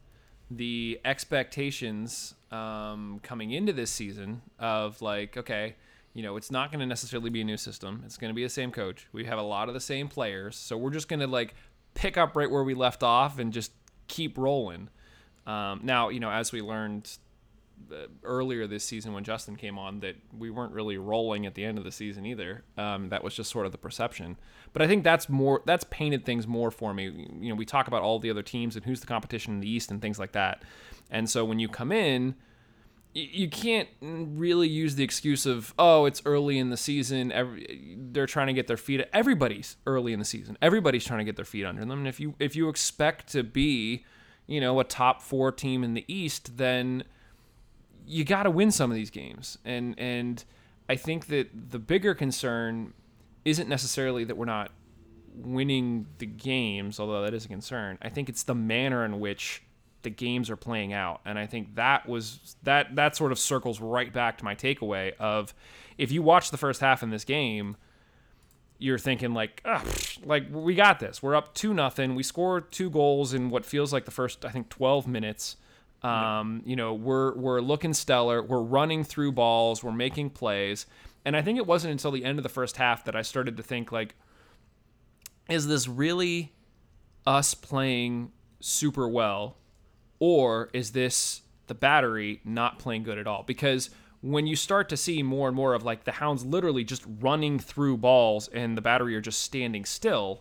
[0.51, 5.75] the expectations um, coming into this season of like, okay,
[6.13, 8.03] you know, it's not going to necessarily be a new system.
[8.06, 9.08] It's going to be the same coach.
[9.12, 11.56] We have a lot of the same players, so we're just going to like
[11.93, 13.71] pick up right where we left off and just
[14.08, 14.89] keep rolling.
[15.45, 17.17] Um, now, you know, as we learned
[17.91, 21.65] uh, earlier this season when Justin came on that we weren't really rolling at the
[21.65, 22.63] end of the season either.
[22.77, 24.38] Um, that was just sort of the perception.
[24.71, 27.06] But I think that's more that's painted things more for me.
[27.39, 29.69] You know, we talk about all the other teams and who's the competition in the
[29.69, 30.63] East and things like that.
[31.12, 32.36] And so when you come in,
[33.13, 38.26] you can't really use the excuse of oh it's early in the season every, they're
[38.26, 41.45] trying to get their feet everybody's early in the season everybody's trying to get their
[41.45, 44.04] feet under them and if you if you expect to be
[44.47, 47.04] you know a top 4 team in the east then
[48.06, 50.43] you got to win some of these games and and
[50.89, 52.93] I think that the bigger concern
[53.45, 54.71] isn't necessarily that we're not
[55.36, 57.97] winning the games although that is a concern.
[58.02, 59.63] I think it's the manner in which
[60.03, 63.79] the games are playing out and I think that was that that sort of circles
[63.79, 65.53] right back to my takeaway of
[65.97, 67.77] if you watch the first half in this game
[68.77, 69.65] you're thinking like
[70.23, 73.91] like we got this we're up 2 nothing we score two goals in what feels
[73.93, 75.57] like the first I think 12 minutes
[76.03, 78.43] um, you know, we're we're looking stellar.
[78.43, 79.83] We're running through balls.
[79.83, 80.85] We're making plays.
[81.25, 83.55] And I think it wasn't until the end of the first half that I started
[83.55, 84.15] to think like,
[85.49, 86.51] is this really
[87.25, 89.55] us playing super well,
[90.25, 93.43] or is this the battery not playing good at all?
[93.43, 93.89] Because
[94.21, 97.59] when you start to see more and more of like the hounds literally just running
[97.59, 100.39] through balls and the battery are just standing still,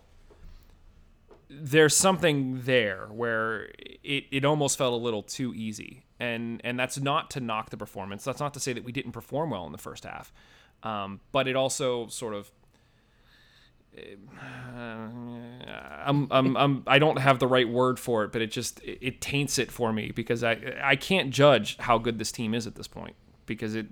[1.49, 3.65] there's something there where
[4.05, 6.05] it, it almost felt a little too easy.
[6.17, 8.23] And and that's not to knock the performance.
[8.23, 10.31] That's not to say that we didn't perform well in the first half.
[10.83, 12.49] Um, but it also sort of
[16.05, 19.21] I'm, I'm, I'm, I don't have the right word for it, but it just it,
[19.21, 22.75] taints it for me because I I can't judge how good this team is at
[22.75, 23.87] this point because it,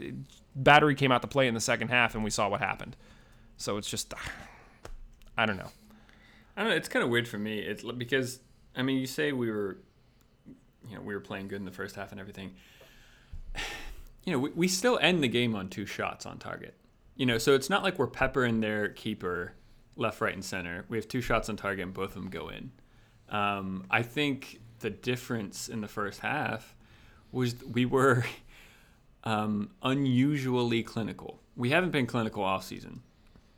[0.00, 0.14] it
[0.54, 2.96] battery came out to play in the second half and we saw what happened.
[3.56, 4.12] So it's just
[5.38, 5.70] I don't know.
[6.56, 6.76] I don't know.
[6.76, 7.58] It's kind of weird for me.
[7.58, 8.40] It's because
[8.76, 9.78] I mean, you say we were,
[10.88, 12.54] you know, we were playing good in the first half and everything.
[14.24, 16.74] You know, we, we still end the game on two shots on target.
[17.16, 19.54] You know, so it's not like we're peppering their keeper
[19.96, 20.84] left, right, and center.
[20.88, 22.70] We have two shots on target and both of them go in.
[23.28, 26.76] Um, I think the difference in the first half
[27.32, 28.24] was we were
[29.24, 31.40] um, unusually clinical.
[31.56, 33.02] We haven't been clinical all season,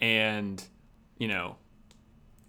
[0.01, 0.63] and
[1.19, 1.57] you know,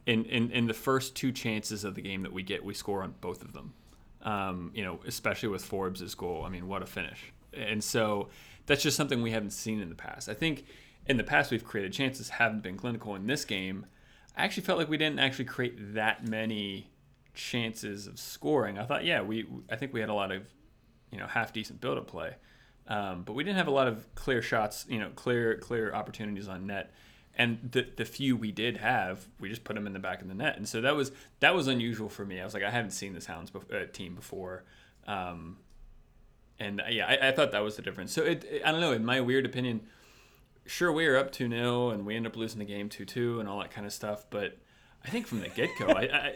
[0.06, 3.02] in, in, in the first two chances of the game that we get, we score
[3.04, 3.74] on both of them.
[4.22, 6.44] Um, you know, especially with Forbes' goal.
[6.46, 7.34] I mean, what a finish!
[7.54, 8.30] And so
[8.66, 10.30] that's just something we haven't seen in the past.
[10.30, 10.66] I think
[11.10, 13.16] in the past we've created chances, haven't been clinical.
[13.16, 13.86] In this game,
[14.38, 16.90] I actually felt like we didn't actually create that many
[17.34, 18.78] chances of scoring.
[18.78, 20.44] I thought, yeah, we I think we had a lot of
[21.12, 22.36] you know half decent build up play,
[22.88, 24.86] um, but we didn't have a lot of clear shots.
[24.88, 26.94] You know, clear clear opportunities on net.
[27.36, 30.28] and the the few we did have, we just put them in the back of
[30.28, 32.40] the net, and so that was that was unusual for me.
[32.40, 34.64] I was like, I haven't seen this Hounds bef- uh, team before,
[35.08, 35.58] um,
[36.60, 38.12] and uh, yeah, I, I thought that was the difference.
[38.14, 38.92] So it, it- I don't know.
[38.92, 39.82] In my weird opinion,
[40.70, 43.40] sure we were up two 0 and we end up losing the game two two
[43.40, 44.58] and all that kind of stuff, but
[45.04, 46.36] I think from the get go, I, I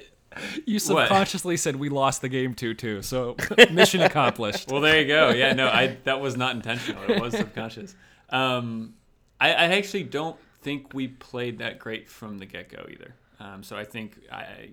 [0.66, 0.82] You What?
[0.82, 3.36] subconsciously said we lost the game two two, so
[3.72, 4.70] mission accomplished.
[4.72, 5.30] Well, there you go.
[5.30, 7.04] Yeah, no, I that was not intentional.
[7.10, 7.96] It was subconscious.
[8.30, 8.96] Um,
[9.40, 13.14] I, I actually don't think we played that great from the get go either.
[13.40, 14.70] Um, so I think, I,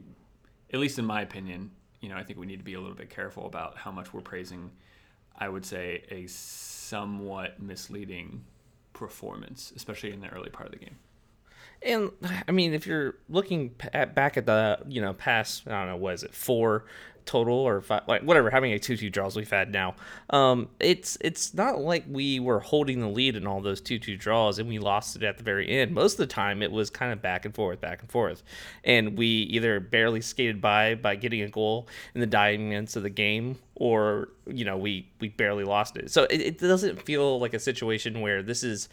[0.72, 2.96] at least in my opinion, you know, I think we need to be a little
[2.96, 4.70] bit careful about how much we're praising.
[5.36, 8.44] I would say a somewhat misleading
[9.00, 10.96] performance, especially in the early part of the game.
[11.82, 12.10] And
[12.46, 15.96] I mean, if you're looking at, back at the you know past, I don't know,
[15.96, 16.84] what is it, four
[17.24, 19.94] total or five, like whatever, how many two-two draws we've had now?
[20.30, 24.58] Um, it's it's not like we were holding the lead in all those two-two draws
[24.58, 25.92] and we lost it at the very end.
[25.92, 28.42] Most of the time, it was kind of back and forth, back and forth,
[28.84, 33.02] and we either barely skated by by getting a goal in the dying minutes of
[33.02, 36.10] the game, or you know we we barely lost it.
[36.10, 38.88] So it, it doesn't feel like a situation where this is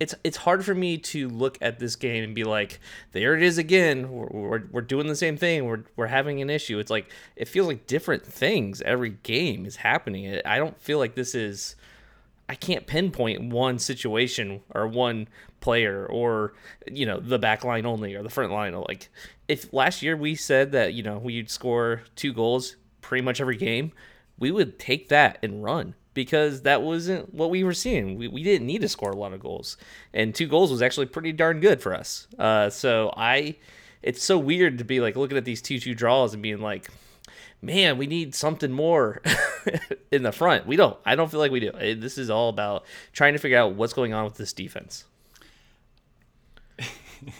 [0.00, 2.80] it's it's hard for me to look at this game and be like,
[3.12, 4.10] there it is again.
[4.10, 5.64] We're, we're, we're doing the same thing.
[5.66, 6.78] We're, we're having an issue.
[6.78, 10.40] It's like it feels like different things every game is happening.
[10.44, 11.76] I don't feel like this is.
[12.50, 15.28] I can't pinpoint one situation or one
[15.60, 16.54] player or
[16.90, 18.74] you know the back line only or the front line.
[18.74, 19.10] Like
[19.48, 23.56] if last year we said that you know we'd score two goals pretty much every
[23.56, 23.92] game,
[24.38, 28.18] we would take that and run because that wasn't what we were seeing.
[28.18, 29.76] We, we didn't need to score a lot of goals,
[30.12, 32.26] and two goals was actually pretty darn good for us.
[32.36, 33.54] Uh, so I,
[34.02, 36.90] it's so weird to be like looking at these two two draws and being like,
[37.62, 39.22] man, we need something more
[40.10, 40.66] in the front.
[40.66, 40.98] We don't.
[41.06, 41.70] I don't feel like we do.
[41.94, 45.04] This is all about trying to figure out what's going on with this defense.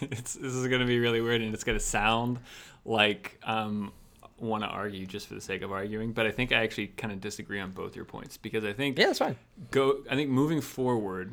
[0.01, 2.39] this is going to be really weird and it's going to sound
[2.85, 3.91] like um
[4.41, 7.11] want to argue just for the sake of arguing but i think i actually kind
[7.13, 9.35] of disagree on both your points because i think Yeah, that's fine.
[9.71, 11.31] go i think moving forward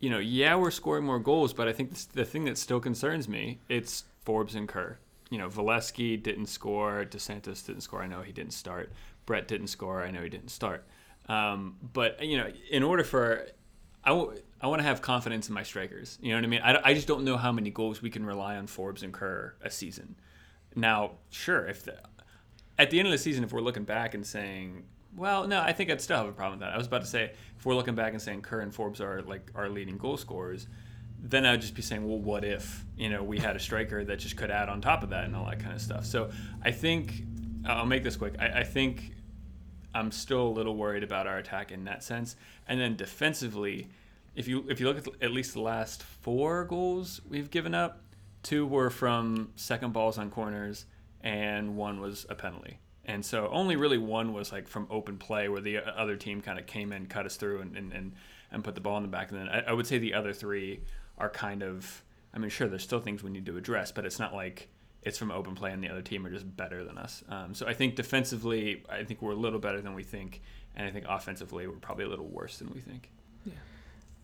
[0.00, 3.28] you know yeah we're scoring more goals but i think the thing that still concerns
[3.28, 4.98] me it's forbes and kerr
[5.30, 8.90] you know Valesky didn't score Dos Santos didn't score i know he didn't start
[9.26, 10.84] brett didn't score i know he didn't start
[11.28, 13.46] um, but you know in order for
[14.02, 16.18] I, w- I want to have confidence in my strikers.
[16.22, 16.60] You know what I mean?
[16.62, 19.54] I, I just don't know how many goals we can rely on Forbes and Kerr
[19.60, 20.14] a season.
[20.78, 21.98] Now, sure, if the,
[22.78, 24.84] at the end of the season, if we're looking back and saying,
[25.16, 26.72] well, no, I think I'd still have a problem with that.
[26.72, 29.22] I was about to say, if we're looking back and saying Kerr and Forbes are
[29.22, 30.68] like our leading goal scorers,
[31.20, 34.20] then I'd just be saying, well, what if you know we had a striker that
[34.20, 36.06] just could add on top of that and all that kind of stuff.
[36.06, 36.30] So
[36.62, 37.24] I think
[37.66, 38.36] I'll make this quick.
[38.38, 39.14] I, I think
[39.94, 42.36] I'm still a little worried about our attack in that sense.
[42.68, 43.88] And then defensively,
[44.36, 48.00] if you if you look at at least the last four goals we've given up,
[48.42, 50.86] two were from second balls on corners,
[51.22, 52.78] and one was a penalty.
[53.04, 56.58] And so only really one was like from open play where the other team kind
[56.58, 58.12] of came in, cut us through, and, and, and,
[58.52, 59.30] and put the ball in the back.
[59.30, 60.80] And then I, I would say the other three
[61.16, 64.18] are kind of, I mean, sure, there's still things we need to address, but it's
[64.18, 64.68] not like
[65.02, 67.24] it's from open play and the other team are just better than us.
[67.28, 70.42] Um, so I think defensively, I think we're a little better than we think,
[70.76, 73.10] and I think offensively, we're probably a little worse than we think.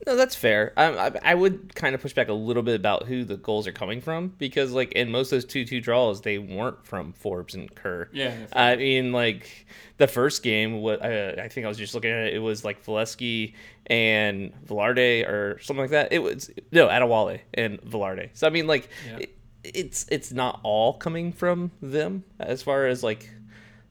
[0.06, 0.72] No, that's fair.
[0.76, 3.66] I, I, I would kind of push back a little bit about who the goals
[3.66, 7.54] are coming from because, like, in most of those two-two draws, they weren't from Forbes
[7.54, 8.08] and Kerr.
[8.12, 12.10] Yeah, I mean, like the first game, what uh, I think I was just looking
[12.10, 13.54] at it, it was like Valesky
[13.86, 16.12] and Velarde or something like that.
[16.12, 18.28] It was no Adewale and Velarde.
[18.34, 19.18] So I mean, like, Yeah.
[19.20, 23.30] it, it's it's not all coming from them as far as like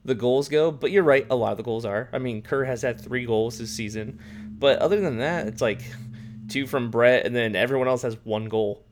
[0.05, 0.69] the goals go.
[0.69, 2.09] But you're right, a lot of the goals are.
[2.13, 4.19] I mean, Kerr has had three goals this season,
[4.63, 5.81] but other than that, it's like
[6.47, 8.83] two from Brett, and then everyone else has one goal.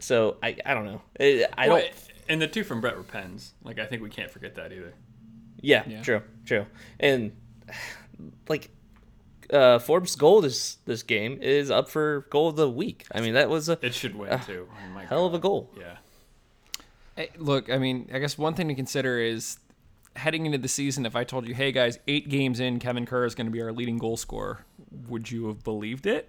[0.00, 1.00] So I I don't know.
[1.20, 1.92] It, I Well, don't.
[2.28, 3.54] and the two from Brett were pens.
[3.62, 4.92] Like I think we can't forget that either.
[5.60, 6.02] Yeah, Yeah.
[6.02, 6.66] true, true.
[7.00, 7.32] And
[8.48, 8.70] like
[9.52, 13.06] uh Forbes goal this this game is up for goal of the week.
[13.12, 14.68] I mean, that was a It should win too.
[14.70, 15.70] Oh my hell of a goal.
[15.78, 15.96] Yeah.
[17.16, 19.58] Hey, look, I mean, I guess one thing to consider is
[20.16, 21.06] heading into the season.
[21.06, 23.62] If I told you, "Hey guys, eight games in, Kevin Kerr is going to be
[23.62, 24.64] our leading goal scorer,"
[25.08, 26.28] would you have believed it?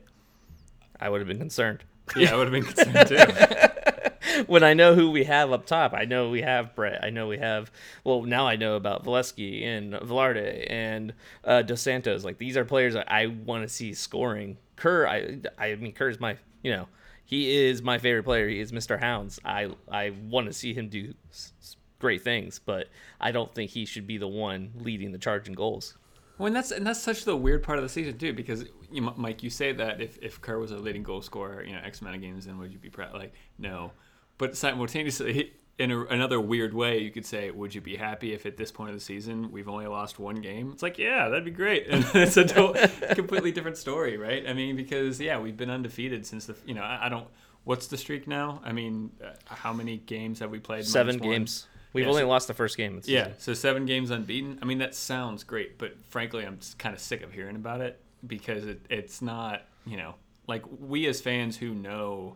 [0.99, 1.83] I would have been concerned.
[2.15, 4.43] Yeah, I would have been concerned too.
[4.47, 7.03] when I know who we have up top, I know we have Brett.
[7.03, 7.71] I know we have.
[8.03, 12.23] Well, now I know about Valesky and Velarde and uh, Dos Santos.
[12.23, 14.57] Like these are players that I want to see scoring.
[14.75, 16.87] Kerr, I, I mean, Kerr is my, you know,
[17.25, 18.47] he is my favorite player.
[18.47, 18.99] He is Mr.
[18.99, 19.39] Hounds.
[19.45, 22.87] I, I want to see him do s- s- great things, but
[23.19, 25.95] I don't think he should be the one leading the charge in goals.
[26.39, 29.01] Well, and that's and that's such the weird part of the season too, because you,
[29.01, 31.99] Mike, you say that if if Kerr was a leading goal scorer, you know, X
[31.99, 33.13] amount of games, then would you be proud?
[33.13, 33.91] Like, no,
[34.37, 38.45] but simultaneously, in a, another weird way, you could say, would you be happy if
[38.45, 40.71] at this point of the season we've only lost one game?
[40.71, 41.87] It's like, yeah, that'd be great.
[41.87, 42.45] And it's a
[43.15, 44.47] completely different story, right?
[44.47, 47.27] I mean, because yeah, we've been undefeated since the you know I, I don't.
[47.65, 48.61] What's the streak now?
[48.63, 50.85] I mean, uh, how many games have we played?
[50.85, 51.78] Seven Minus one?
[51.89, 51.93] Games.
[51.93, 53.01] We've Yeah, only so- lost the first game.
[53.05, 53.39] Yeah, season.
[53.39, 54.59] so seven games unbeaten.
[54.61, 57.99] I mean, that sounds great, but frankly, I'm kind of sick of hearing about it
[58.25, 60.15] because it, it's not, you know,
[60.47, 62.35] like we as fans who know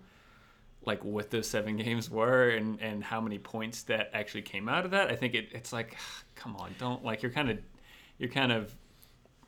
[0.85, 4.85] like what those seven games were and, and how many points that actually came out
[4.85, 5.09] of that.
[5.09, 5.97] I think it, it's like,
[6.35, 7.57] come on, don't like you're kind of,
[8.17, 8.73] you're kind of,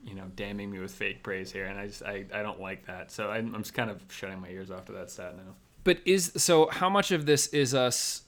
[0.03, 2.85] you know, damning me with fake praise here, and I just I, I don't like
[2.85, 3.09] that.
[3.11, 5.55] So I'm, I'm just kind of shutting my ears off to that stat now.
[5.83, 8.21] But is so how much of this is us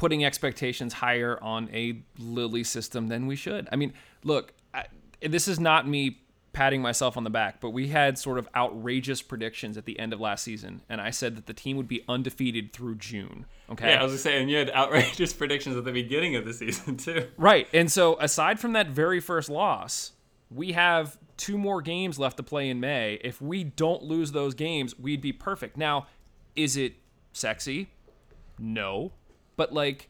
[0.00, 3.68] putting expectations higher on a Lilley system than we should?
[3.70, 3.92] I mean,
[4.24, 4.86] look, I,
[5.20, 6.22] this is not me
[6.54, 10.14] patting myself on the back, but we had sort of outrageous predictions at the end
[10.14, 13.44] of last season, and I said that the team would be undefeated through June.
[13.70, 13.90] Okay.
[13.90, 16.96] Yeah, I was just saying you had outrageous predictions at the beginning of the season
[16.96, 17.28] too.
[17.36, 17.68] Right.
[17.74, 20.12] And so aside from that very first loss,
[20.50, 23.20] we have two more games left to play in May.
[23.22, 25.76] If we don't lose those games, we'd be perfect.
[25.76, 26.06] Now,
[26.56, 26.94] is it
[27.34, 27.90] sexy?
[28.58, 29.12] No.
[29.60, 30.08] But like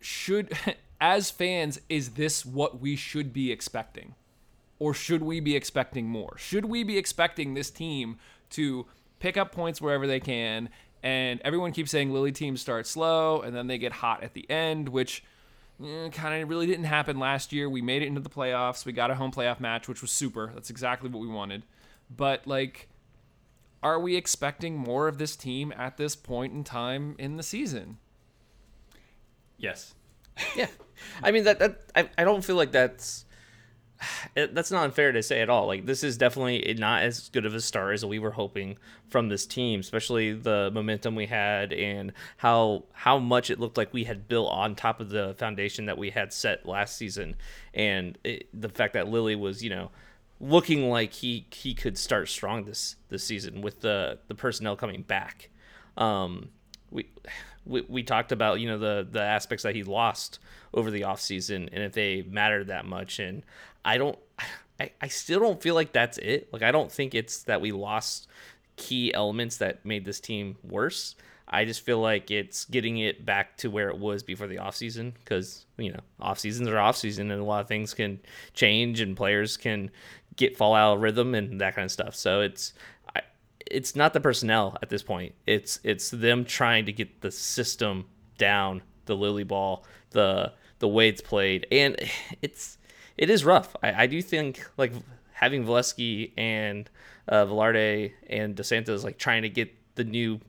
[0.00, 0.52] should
[1.00, 4.16] as fans is this what we should be expecting?
[4.80, 6.36] Or should we be expecting more?
[6.36, 8.16] Should we be expecting this team
[8.50, 8.86] to
[9.20, 10.68] pick up points wherever they can?
[11.00, 14.50] And everyone keeps saying Lilley teams start slow and then they get hot at the
[14.50, 15.22] end, which
[15.80, 17.70] eh, kind of really didn't happen last year.
[17.70, 18.84] We made it into the playoffs.
[18.84, 20.50] We got a home playoff match, which was super.
[20.52, 21.62] That's exactly what we wanted.
[22.10, 22.88] But like,
[23.80, 27.98] are we expecting more of this team at this point in time in the season?
[29.58, 29.94] Yes.
[30.56, 30.66] Yeah,
[31.22, 33.24] I mean that that I, I don't feel like that's
[34.36, 35.66] it, that's not unfair to say at all.
[35.66, 38.76] Like this is definitely not as good of a start as we were hoping
[39.08, 43.92] from this team, especially the momentum we had and how how much it looked like
[43.92, 47.36] we had built on top of the foundation that we had set last season,
[47.72, 49.90] and it, the fact that Lilley was you know
[50.40, 55.02] looking like he he could start strong this this season with the the personnel coming
[55.02, 55.50] back.
[55.96, 56.48] Um,
[56.90, 57.08] we,
[57.66, 60.38] we we talked about you know the the aspects that he lost
[60.72, 63.42] over the offseason and if they mattered that much and
[63.84, 64.18] I don't
[64.80, 66.52] I, I still don't feel like that's it.
[66.52, 68.26] Like I don't think it's that we lost
[68.76, 71.14] key elements that made this team worse.
[71.46, 75.12] I just feel like it's getting it back to where it was before the offseason
[75.14, 78.18] because, you know, off seasons are off season and a lot of things can
[78.54, 79.90] change and players can
[80.36, 82.14] get fall out of rhythm and that kind of stuff.
[82.16, 82.72] So it's
[83.70, 85.34] it's not the personnel at this point.
[85.46, 88.06] It's it's them trying to get the system
[88.38, 91.96] down, the Lilley ball, the the way it's played, and
[92.42, 92.78] it's
[93.16, 93.74] it is rough.
[93.82, 94.92] I, I do think like
[95.32, 96.88] having Valesky and
[97.28, 100.40] uh, Velarde and Dos Santos like trying to get the new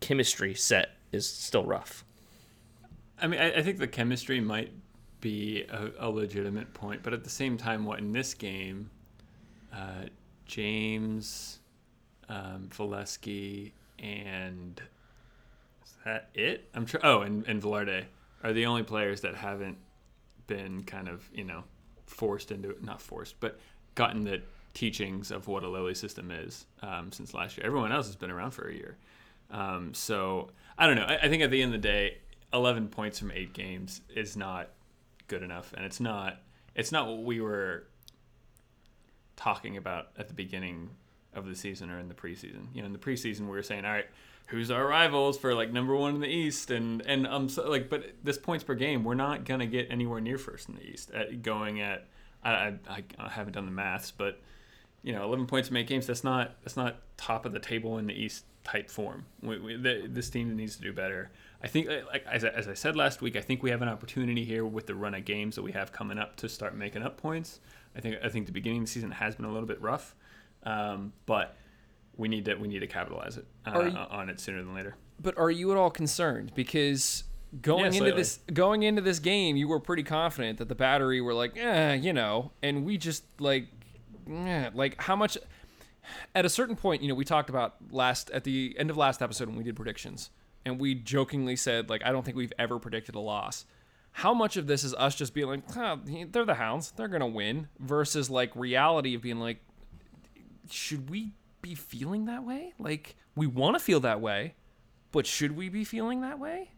[0.00, 2.04] chemistry set is still rough.
[3.20, 4.72] I mean, I, I think the chemistry might
[5.20, 8.90] be a, a legitimate point, but at the same time, what in this game,
[9.72, 10.04] uh,
[10.44, 11.60] James,
[12.28, 14.80] um, Valesky, and
[15.84, 16.68] is that it?
[16.74, 17.00] I'm sure.
[17.02, 18.04] Oh, and and Velarde
[18.42, 19.78] are the only players that haven't
[20.46, 21.64] been kind of you know
[22.06, 23.58] forced into it, not forced, but
[23.94, 24.42] gotten the
[24.74, 27.66] teachings of what a Lilley system is um, since last year.
[27.66, 28.96] Everyone else has been around for a year.
[29.50, 31.04] Um, so I don't know.
[31.04, 32.18] I, I think at the end of the day,
[32.52, 34.68] 11 points from eight games is not
[35.28, 36.40] good enough, and it's not
[36.74, 37.84] it's not what we were
[39.36, 40.90] talking about at the beginning
[41.36, 42.66] of the season or in the preseason.
[42.72, 44.06] You know, in the preseason we were saying, all right,
[44.46, 47.88] who's our rivals for like number one in the East, and and um so, like,
[47.88, 51.10] but this points per game, we're not gonna get anywhere near first in the East.
[51.12, 52.06] At going at
[52.44, 54.40] I, I, I haven't done the maths, but
[55.02, 56.06] you know, 11 points in eight games.
[56.06, 59.24] That's not that's not top of the table in the East type form.
[59.42, 61.30] We, we, the, this team needs to do better.
[61.62, 63.88] I think, like as I, as I said last week, I think we have an
[63.88, 67.02] opportunity here with the run of games that we have coming up to start making
[67.02, 67.60] up points.
[67.96, 70.14] I think I think the beginning of the season has been a little bit rough,
[70.66, 71.56] um, but
[72.18, 74.94] we need to we need to capitalize it uh, you- on it sooner than later.
[75.18, 76.52] But are you at all concerned?
[76.54, 77.24] Because
[77.62, 78.16] going Yeah, into slightly.
[78.20, 81.94] this going into this game, you were pretty confident that the battery were like, eh,
[81.94, 83.68] you know, and we just like,
[84.30, 85.38] eh, like how much.
[86.36, 89.20] At a certain point, you know, we talked about last at the end of last
[89.22, 90.30] episode when we did predictions,
[90.64, 93.64] and we jokingly said like, I don't think we've ever predicted a loss.
[94.12, 95.96] How much of this is us just being like, huh,
[96.30, 99.58] they're the Hounds, they're gonna win, versus like reality of being like,
[100.70, 102.72] should we be feeling that way?
[102.78, 104.54] Like we want to feel that way,
[105.12, 106.72] but should we be feeling that way?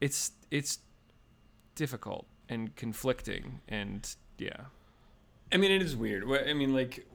[0.00, 0.78] It's it's
[1.74, 4.66] difficult and conflicting and yeah.
[5.52, 6.24] I mean, it is weird.
[6.48, 7.06] I mean, like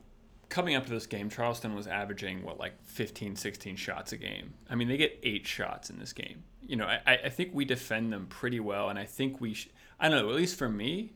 [0.50, 4.54] coming up to this game, Charleston was averaging what like 15, 16 shots a game.
[4.70, 6.44] I mean, they get eight shots in this game.
[6.62, 9.54] You know, I, I think we defend them pretty well, and I think we.
[9.54, 9.70] Sh-
[10.00, 10.30] I don't know.
[10.30, 11.14] At least for me,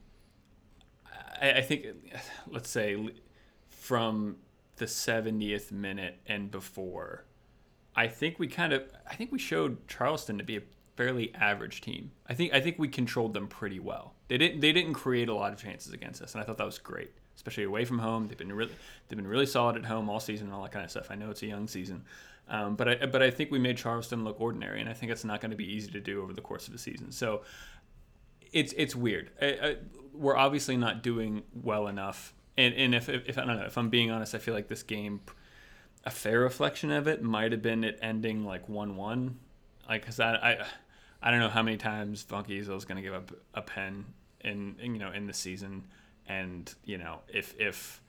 [1.41, 1.85] I, I think
[2.49, 3.13] let's say
[3.69, 4.37] from
[4.77, 7.25] the 70th minute and before,
[7.95, 10.61] I think we kind of I think we showed Charleston to be a
[10.95, 12.11] fairly average team.
[12.27, 14.13] I think I think we controlled them pretty well.
[14.27, 16.65] They didn't they didn't create a lot of chances against us, and I thought that
[16.65, 18.27] was great, especially away from home.
[18.27, 18.73] They've been really
[19.07, 21.07] they've been really solid at home all season and all that kind of stuff.
[21.09, 22.03] I know it's a young season,
[22.49, 25.23] um, but I but I think we made Charleston look ordinary, and I think it's
[25.23, 27.11] not going to be easy to do over the course of the season.
[27.11, 27.41] So
[28.51, 29.31] it's it's weird.
[29.41, 29.75] I, I,
[30.13, 33.77] we're obviously not doing well enough, and and if, if if I don't know if
[33.77, 35.21] I'm being honest, I feel like this game
[36.05, 39.39] a fair reflection of it might have been it ending like one one,
[39.87, 40.65] like because I, I
[41.21, 44.05] I don't know how many times Funky is going to give up a pen
[44.41, 45.85] in, in you know in the season,
[46.27, 48.01] and you know if if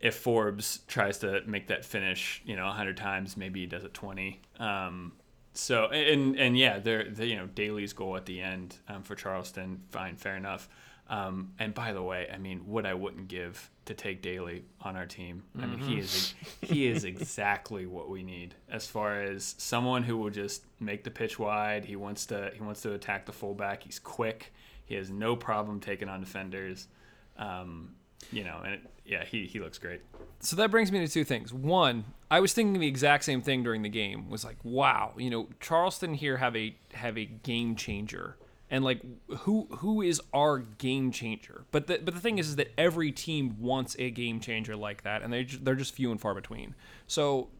[0.00, 3.94] if Forbes tries to make that finish, you know, hundred times, maybe he does it
[3.94, 4.40] twenty.
[4.58, 5.12] Um,
[5.52, 9.82] so and and yeah, there you know Daly's goal at the end um, for Charleston,
[9.90, 10.68] fine, fair enough.
[11.08, 14.96] Um, and by the way, I mean, what I wouldn't give to take Daly on
[14.96, 15.42] our team.
[15.60, 20.16] I mean, he is he is exactly what we need as far as someone who
[20.16, 21.84] will just make the pitch wide.
[21.84, 23.82] He wants to he wants to attack the fullback.
[23.82, 24.54] He's quick.
[24.86, 26.88] He has no problem taking on defenders.
[27.36, 27.96] Um,
[28.32, 30.00] you know, and it, yeah, he he looks great.
[30.40, 31.52] So that brings me to two things.
[31.52, 34.30] One, I was thinking the exact same thing during the game.
[34.30, 38.36] Was like, wow, you know, Charleston here have a have a game changer,
[38.74, 39.02] and like,
[39.42, 41.64] who who is our game changer?
[41.70, 45.04] But the but the thing is, is that every team wants a game changer like
[45.04, 46.74] that, and they they're just few and far between.
[47.06, 47.50] So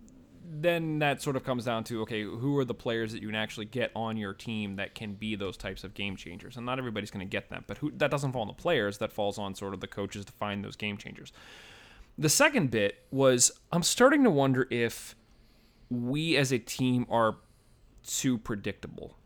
[0.44, 3.36] then that sort of comes down to okay, who are the players that you can
[3.36, 6.56] actually get on your team that can be those types of game changers?
[6.56, 8.98] And not everybody's going to get them, but who that doesn't fall on the players.
[8.98, 11.32] That falls on sort of the coaches to find those game changers.
[12.18, 15.14] The second bit was I'm starting to wonder if
[15.88, 17.36] we as a team are
[18.02, 19.16] too predictable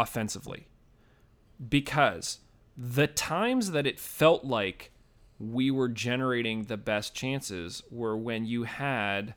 [0.00, 0.66] offensively
[1.68, 2.38] because
[2.76, 4.90] the times that it felt like
[5.38, 9.34] we were generating the best chances were when you had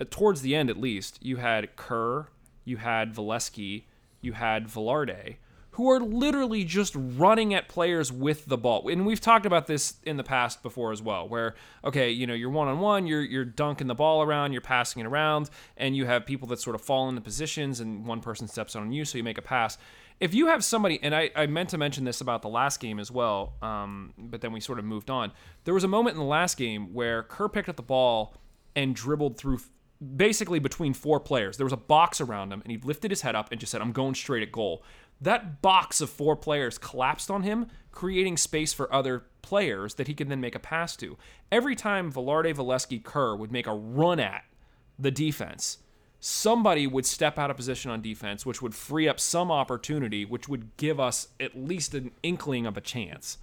[0.00, 2.28] uh, towards the end at least you had Kerr,
[2.64, 3.84] you had Valesky,
[4.20, 5.36] you had Velarde
[5.72, 8.88] who are literally just running at players with the ball.
[8.88, 11.54] And we've talked about this in the past before as well, where
[11.84, 15.00] okay, you know, you're one on one, you're you're dunking the ball around, you're passing
[15.00, 18.48] it around, and you have people that sort of fall into positions, and one person
[18.48, 19.78] steps on you, so you make a pass.
[20.20, 23.00] If you have somebody, and I, I meant to mention this about the last game
[23.00, 25.32] as well, um, but then we sort of moved on.
[25.64, 28.34] There was a moment in the last game where Kerr picked up the ball
[28.76, 29.60] and dribbled through
[30.16, 31.56] basically between four players.
[31.56, 33.80] There was a box around him, and he lifted his head up and just said,
[33.80, 34.82] I'm going straight at goal.
[35.22, 40.14] That box of four players collapsed on him, creating space for other players that he
[40.14, 41.16] could then make a pass to.
[41.50, 44.44] Every time Velarde, Valesky, Kerr would make a run at
[44.98, 45.78] the defense,
[46.20, 50.48] somebody would step out of position on defense, which would free up some opportunity, which
[50.48, 53.38] would give us at least an inkling of a chance.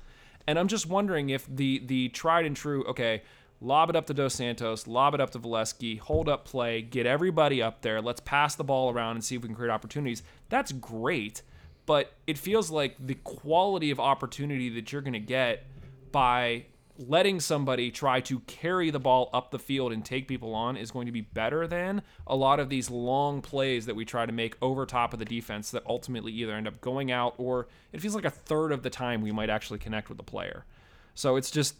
[0.45, 3.23] And I'm just wondering if the the tried and true, okay,
[3.59, 7.05] lob it up to Dos Santos, lob it up to Valesky, hold up play, get
[7.05, 10.23] everybody up there, let's pass the ball around and see if we can create opportunities.
[10.49, 11.41] That's great,
[11.85, 15.65] but it feels like the quality of opportunity that you're going to get
[16.11, 16.65] by
[16.97, 20.91] letting somebody try to carry the ball up the field and take people on is
[20.91, 24.31] going to be better than a lot of these long plays that we try to
[24.31, 28.01] make over top of the defense that ultimately either end up going out or it
[28.01, 30.65] feels like a third of the time we might actually connect with the player.
[31.13, 31.75] So it's just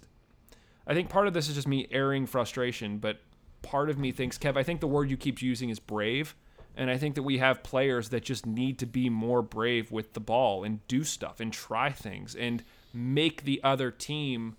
[0.87, 3.19] I think part of this is just me airing frustration, but
[3.61, 6.35] part of me thinks, Kev, I think the word you keep using is brave.
[6.77, 10.13] And I think that we have players that just need to be more brave with
[10.13, 12.63] the ball and do stuff and try things and
[12.93, 14.55] make the other team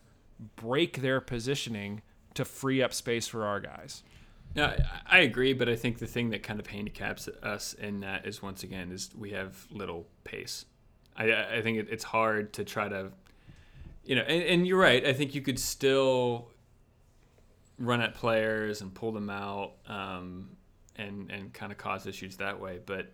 [0.56, 2.02] break their positioning
[2.34, 4.02] to free up space for our guys.
[4.56, 8.26] I- I agree, but I think the thing that kind of handicaps us in that
[8.26, 10.64] is once again is we have little pace.
[11.16, 13.10] I I think it, it's hard to try to,
[14.04, 15.04] you know, and, and you're right.
[15.04, 16.48] I think you could still
[17.78, 20.50] run at players and pull them out, um,
[20.96, 22.80] and and kind of cause issues that way.
[22.84, 23.10] But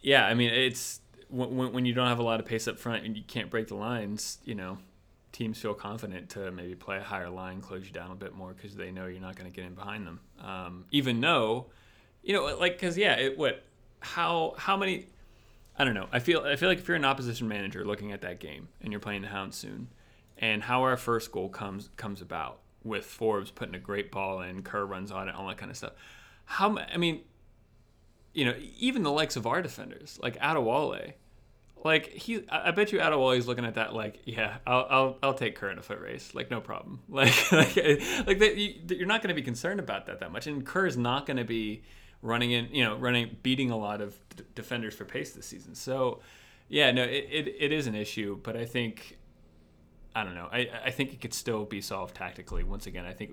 [0.00, 3.04] yeah, I mean, it's when when you don't have a lot of pace up front
[3.04, 4.78] and you can't break the lines, you know,
[5.34, 8.54] teams feel confident to maybe play a higher line, close you down a bit more
[8.54, 10.20] because they know you're not going to get in behind them.
[10.40, 11.66] Um, even though,
[12.22, 13.64] you know, like because yeah, it what
[14.00, 15.06] how how many
[15.76, 16.06] I don't know.
[16.12, 18.92] I feel I feel like if you're an opposition manager looking at that game and
[18.92, 19.88] you're playing the Hounds soon,
[20.38, 24.62] and how our first goal comes comes about with Forbes putting a great ball in,
[24.62, 25.94] Kerr runs on it, all that kind of stuff.
[26.44, 27.22] How I mean,
[28.32, 31.14] you know, even the likes of our defenders like Adewale,
[31.84, 35.34] like he, I bet you Adewale is looking at that like, yeah, I'll, I'll, I'll
[35.34, 37.00] take Kerr in a foot race, like no problem.
[37.08, 40.32] Like, like, eh, like that, you, you're not going to be concerned about that that
[40.32, 41.82] much, and Kerr is not going to be
[42.22, 45.74] running in, you know, running, beating a lot of d- defenders for pace this season.
[45.74, 46.20] So,
[46.68, 49.18] yeah, no, it, it, it is an issue, but I think,
[50.16, 52.64] I don't know, I, I think it could still be solved tactically.
[52.64, 53.32] Once again, I think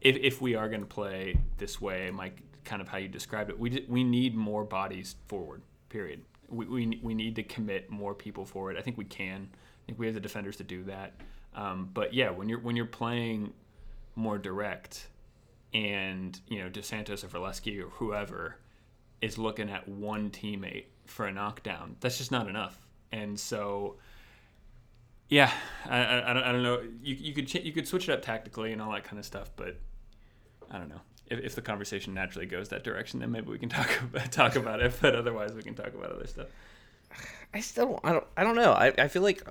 [0.00, 3.50] if, if we are going to play this way, Mike, kind of how you described
[3.50, 5.62] it, we we need more bodies forward.
[5.88, 6.22] Period.
[6.52, 8.78] We, we we need to commit more people for it.
[8.78, 9.48] I think we can.
[9.52, 11.14] I think we have the defenders to do that.
[11.54, 13.52] Um, but yeah, when you're when you're playing
[14.14, 15.08] more direct,
[15.74, 18.56] and you know Dos Santos or Valesky or whoever
[19.20, 22.78] is looking at one teammate for a knockdown, that's just not enough.
[23.12, 23.96] And so,
[25.28, 25.50] yeah,
[25.88, 26.82] I, I, I don't, know.
[27.02, 29.50] You, you could you could switch it up tactically and all that kind of stuff,
[29.56, 29.76] but
[30.70, 31.00] I don't know.
[31.32, 34.56] If, if the conversation naturally goes that direction, then maybe we can talk about, talk
[34.56, 34.92] about it.
[35.00, 36.48] But otherwise, we can talk about other stuff.
[37.54, 38.72] I still I don't I don't know.
[38.72, 39.42] I, I feel like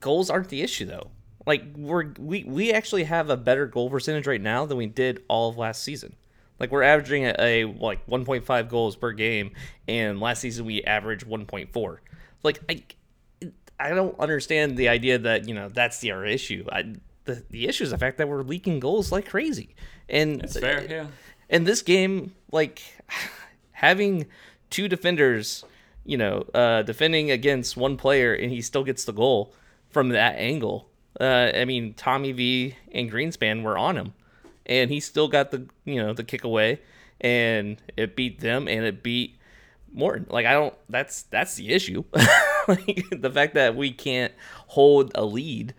[0.00, 1.10] goals aren't the issue though.
[1.46, 5.22] Like we're we we actually have a better goal percentage right now than we did
[5.28, 6.14] all of last season.
[6.60, 9.52] Like we're averaging a, a like 1.5 goals per game,
[9.88, 11.98] and last season we averaged 1.4.
[12.42, 12.82] Like I
[13.78, 16.64] I don't understand the idea that you know that's the our issue.
[16.70, 16.94] I,
[17.24, 19.74] the the issue is the fact that we're leaking goals like crazy,
[20.08, 21.06] and It's fair, yeah.
[21.48, 22.82] in this game, like
[23.72, 24.26] having
[24.70, 25.64] two defenders,
[26.04, 29.54] you know, uh, defending against one player and he still gets the goal
[29.90, 30.88] from that angle.
[31.20, 34.14] Uh, I mean, Tommy V and Greenspan were on him,
[34.66, 36.80] and he still got the you know the kick away,
[37.20, 39.38] and it beat them and it beat
[39.92, 40.26] Morton.
[40.28, 40.74] Like I don't.
[40.88, 42.04] That's that's the issue.
[42.68, 44.32] like the fact that we can't
[44.66, 45.74] hold a lead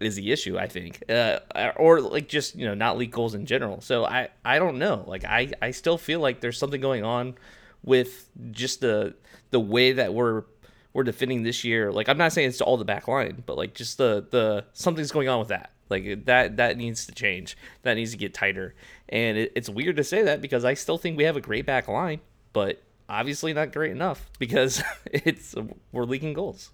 [0.00, 1.40] is the issue, I think, uh,
[1.76, 3.80] or like just you know not leak goals in general.
[3.80, 5.04] So I I don't know.
[5.06, 7.34] Like I I still feel like there's something going on
[7.82, 9.14] with just the
[9.50, 10.44] the way that we're
[10.92, 11.92] we're defending this year.
[11.92, 15.12] Like I'm not saying it's all the back line, but like just the the something's
[15.12, 15.72] going on with that.
[15.88, 17.56] Like that that needs to change.
[17.82, 18.74] That needs to get tighter.
[19.08, 21.66] And it, it's weird to say that because I still think we have a great
[21.66, 22.20] back line,
[22.52, 25.54] but obviously not great enough because it's
[25.92, 26.70] we're leaking goals.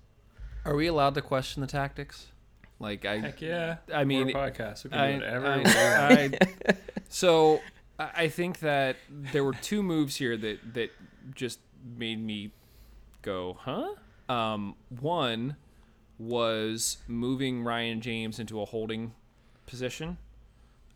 [0.65, 2.29] Are we allowed to question the tactics?
[2.81, 3.77] Like I, Heck yeah.
[3.93, 4.85] I mean, We're a podcast.
[4.85, 5.47] We can I, do whatever.
[5.47, 6.37] I- we.
[6.69, 6.75] I-
[7.09, 7.61] so
[7.99, 10.91] I I think that there were two moves here that that
[11.35, 11.61] just
[11.97, 12.51] made me
[13.23, 13.95] go, huh?
[14.29, 15.57] Um, one
[16.19, 19.13] was moving Ryan James into a holding
[19.67, 20.19] position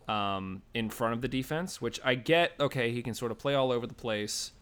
[0.08, 2.52] um, in front of the defense, which I get.
[2.58, 4.52] Okay, he can sort of play all over the place,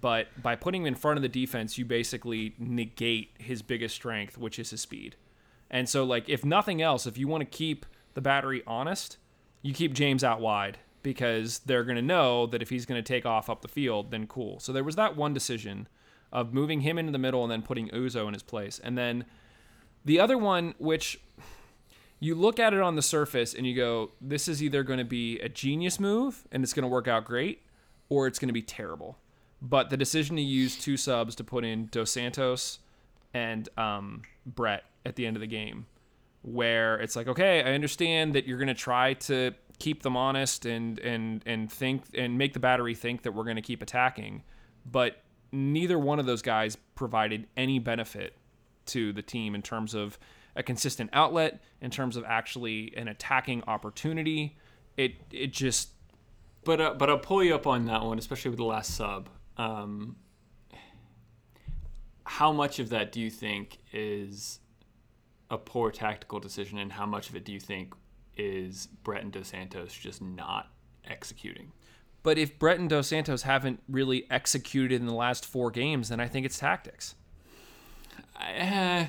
[0.00, 4.38] but by putting him in front of the defense, you basically negate his biggest strength,
[4.38, 5.16] which is his speed.
[5.70, 9.18] And so, like, if nothing else, if you want to keep the battery honest,
[9.62, 13.06] you keep James out wide because they're going to know that if he's going to
[13.06, 14.60] take off up the field, then cool.
[14.60, 15.88] So there was that one decision
[16.32, 18.78] of moving him into the middle and then putting Uzo in his place.
[18.78, 19.24] And then
[20.04, 21.20] the other one, which
[22.20, 25.04] you look at it on the surface and you go, this is either going to
[25.04, 27.62] be a genius move and it's going to work out great,
[28.08, 29.18] or it's going to be terrible.
[29.60, 32.80] But the decision to use two subs to put in Dos Santos
[33.34, 35.86] and um, Brett at the end of the game,
[36.42, 40.98] where it's like, okay, I understand that you're to try to keep them honest and
[40.98, 44.42] and and think and make the battery think that we're to keep attacking,
[44.84, 45.22] but
[45.52, 48.34] neither one of those guys provided any benefit
[48.86, 50.18] to the team in terms of
[50.56, 54.56] a consistent outlet, in terms of actually an attacking opportunity.
[54.96, 55.90] It it just
[56.64, 59.28] But uh, but I'll pull you up on that one, especially with the last sub.
[59.56, 60.16] Um,
[62.28, 64.60] how much of that do you think is
[65.50, 67.94] a poor tactical decision, and how much of it do you think
[68.36, 70.68] is Brett and Dos Santos just not
[71.08, 71.72] executing?
[72.22, 76.20] But if Brett and Dos Santos haven't really executed in the last four games, then
[76.20, 77.14] I think it's tactics.
[78.38, 79.06] Uh,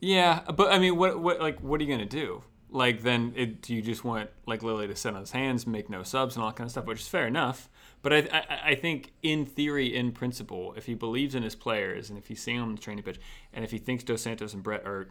[0.00, 2.42] yeah, but I mean, what what like what are you gonna do?
[2.70, 5.90] Like then, it, do you just want like Lilley to sit on his hands, make
[5.90, 7.68] no subs, and all that kind of stuff, which is fair enough.
[8.06, 12.08] But I, I I think in theory, in principle, if he believes in his players
[12.08, 13.18] and if he's seeing them on the training pitch,
[13.52, 15.08] and if he thinks Dos Santos and Brett are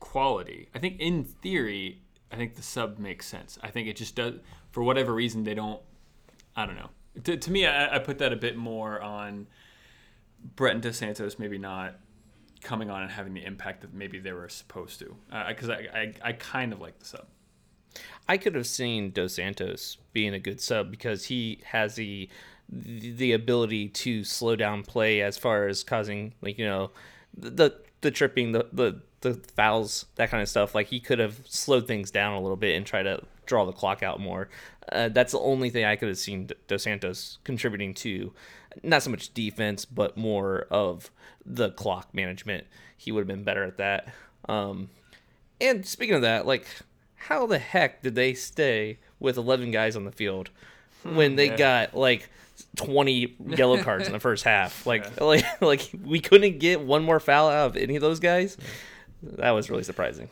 [0.00, 3.58] quality, I think in theory, I think the sub makes sense.
[3.62, 4.34] I think it just does
[4.70, 5.80] for whatever reason they don't.
[6.54, 6.90] I don't know.
[7.24, 9.46] To, to me, I, I put that a bit more on
[10.56, 11.94] Brett and Dos Santos maybe not
[12.60, 15.16] coming on and having the impact that maybe they were supposed to.
[15.32, 17.28] Uh, because I, I, I kind of like the sub.
[18.28, 22.28] I could have seen Dos Santos being a good sub because he has the
[22.68, 26.90] the ability to slow down play as far as causing like you know
[27.36, 27.70] the
[28.00, 31.86] the tripping the the the fouls that kind of stuff like he could have slowed
[31.86, 34.48] things down a little bit and try to draw the clock out more
[34.90, 38.32] uh, that's the only thing i could have seen dos santos contributing to
[38.82, 41.10] not so much defense, but more of
[41.44, 42.66] the clock management.
[42.96, 44.12] He would have been better at that.
[44.48, 44.90] Um,
[45.60, 46.66] and speaking of that, like,
[47.28, 50.50] how the heck did they stay with 11 guys on the field
[51.02, 51.56] hmm, when they yeah.
[51.56, 52.28] got like
[52.76, 54.86] 20 yellow cards in the first half?
[54.86, 58.56] Like, like, like we couldn't get one more foul out of any of those guys.
[59.22, 60.28] That was really surprising.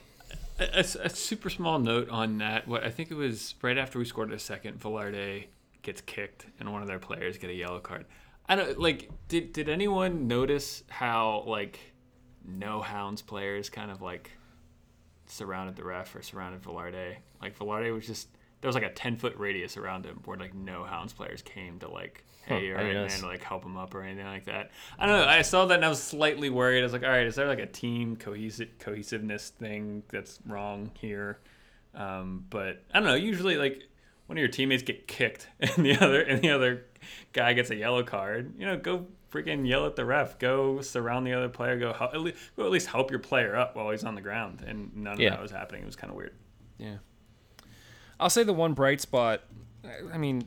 [0.61, 2.69] A, a- a super small note on that.
[2.69, 5.47] What I think it was right after we scored a second, Velarde
[5.83, 8.07] gets kicked and one of their players get a yellow card.
[8.49, 9.11] I don't like.
[9.29, 11.81] Did did anyone notice how like
[12.47, 14.31] no hounds players kind of like
[15.27, 17.17] surrounded the ref or surrounded Velarde?
[17.43, 18.29] Like Velarde was just
[18.61, 21.79] there was like a ten foot radius around him where like no hounds players came
[21.81, 23.21] to like hey Huh, or I didn't man notice.
[23.21, 24.71] to like help him up or anything like that.
[24.99, 25.27] I don't know.
[25.27, 26.81] I saw that and I was slightly worried.
[26.81, 30.91] I was like, all right, is there like a team cohesive cohesiveness thing that's wrong
[30.99, 31.41] here?
[31.95, 33.15] Um, but I don't know.
[33.15, 33.83] Usually, like
[34.27, 36.85] one of your teammates get kicked and the other and the other
[37.33, 38.55] guy gets a yellow card.
[38.59, 40.39] You know, go freaking yell at the ref.
[40.39, 41.77] Go surround the other player.
[41.79, 44.21] Go help, at least, go at least help your player up while he's on the
[44.21, 44.63] ground.
[44.67, 45.31] And none of Yeah.
[45.31, 45.83] that was happening.
[45.83, 46.35] It was kind of weird.
[46.79, 46.97] Yeah.
[48.21, 49.43] I'll say the one bright spot.
[50.13, 50.47] I- mean,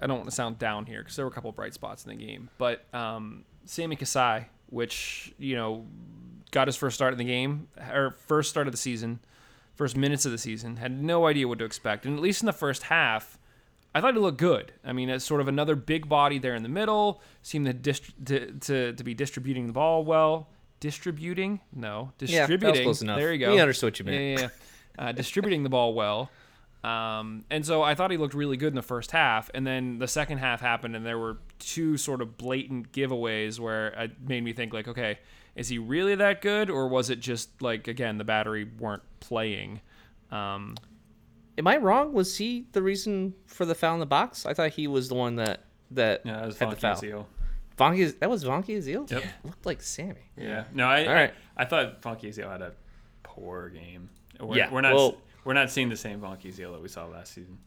[0.00, 2.10] I don't want to sound down here because there were a couple bright spots in
[2.16, 5.86] the game, but um, Sammy Kasai, which you know
[6.50, 9.20] got his first start in the game or first start of the season,
[9.74, 12.46] first minutes of the season, had no idea what to expect, and at least in
[12.46, 13.38] the first half,
[13.94, 14.72] I thought he looked good.
[14.84, 18.12] I mean, as sort of another big body there in the middle, seemed to dist-
[18.26, 20.48] to, to to be distributing the ball well.
[20.80, 21.60] Distributing?
[21.72, 22.82] No, Yeah, distributing.
[22.82, 23.18] close enough.
[23.18, 23.52] There you go.
[23.54, 24.20] We understood what you meant.
[24.20, 24.48] Yeah, yeah,
[24.98, 25.08] yeah.
[25.08, 26.30] Uh, distributing the ball well.
[26.82, 29.98] Um, and so I thought he looked really good in the first half, and then
[29.98, 34.44] the second half happened, and there were two sort of blatant giveaways where it made
[34.44, 35.18] me think like, okay,
[35.56, 39.80] is he really that good, or was it just like again the battery weren't playing?
[40.30, 40.74] Um,
[41.56, 42.12] Am I wrong?
[42.12, 44.44] Was he the reason for the foul in the box?
[44.46, 45.60] I thought he was the one that
[45.92, 47.26] that Yeah, that was had the foul.
[47.76, 49.10] Funky, that was Vancaeyezeele.
[49.10, 49.24] Yep.
[49.44, 50.30] looked like Sammy.
[50.36, 50.64] Yeah.
[50.72, 51.34] No, I, All right.
[51.56, 52.72] I I thought Funky Zeal had a
[53.24, 54.08] poor game.
[54.40, 57.04] We're, Yeah, We're not well- we're not seeing the same Funky Zeal that we saw
[57.06, 57.58] last season.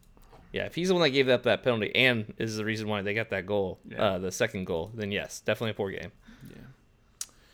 [0.53, 3.01] Yeah, if he's the one that gave up that penalty and is the reason why
[3.01, 4.01] they got that goal, Yeah.
[4.01, 6.11] uh, the second goal, then yes, definitely a poor game.
[6.49, 6.55] Yeah.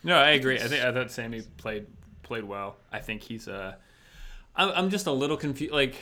[0.03, 0.55] No, I agree.
[0.59, 1.87] I think I thought Sammy played
[2.21, 2.77] played well.
[2.91, 3.73] I think he's uh
[4.55, 5.73] I'm I'm just a little confused.
[5.73, 5.95] Like,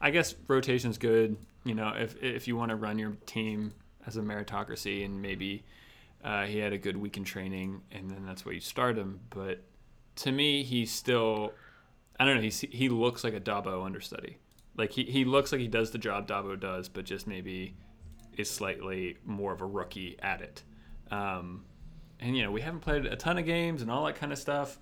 [0.00, 1.36] I guess rotation's good.
[1.64, 3.72] You know, if if you want to run your team
[4.06, 5.64] as a meritocracy, and maybe
[6.24, 9.20] uh, he had a good week in training, and then that's where you start him.
[9.30, 9.62] But
[10.16, 11.52] to me, he's still
[12.18, 12.42] I don't know.
[12.42, 14.38] He he looks like a Dabo understudy.
[14.76, 17.74] Like he, he looks like he does the job Dabo does, but just maybe
[18.36, 20.62] is slightly more of a rookie at it.
[21.10, 21.64] Um,
[22.20, 24.38] and you know we haven't played a ton of games and all that kind of
[24.38, 24.78] stuff.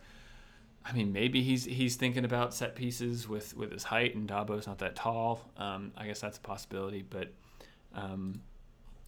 [0.88, 4.66] I mean, maybe he's he's thinking about set pieces with with his height, and Dabo's
[4.68, 5.40] not that tall.
[5.56, 7.32] Um, I guess that's a possibility, but
[7.94, 8.40] um,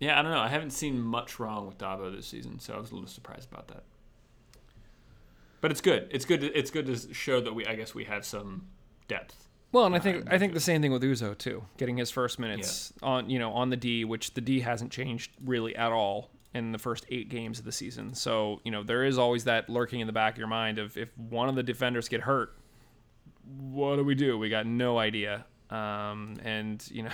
[0.01, 0.41] yeah, I don't know.
[0.41, 3.49] I haven't seen much wrong with Dabo this season, so I was a little surprised
[3.53, 3.85] about that.
[5.61, 6.09] But it's good.
[6.11, 6.41] It's good.
[6.41, 7.67] To, it's good to show that we.
[7.67, 8.67] I guess we have some
[9.09, 9.49] depth.
[9.73, 12.39] well, and I think I think the same thing with Uzo too, getting his first
[12.39, 13.09] minutes Yeah.
[13.09, 16.73] on you know on the D, which the D hasn't changed really at all in
[16.73, 18.15] the first eight games of the season.
[18.15, 20.97] So you know there is always that lurking in the back of your mind of
[20.97, 22.57] if one of the defenders get hurt,
[23.45, 24.39] what do we do?
[24.39, 25.45] We got no idea.
[25.71, 27.11] Um, and you know,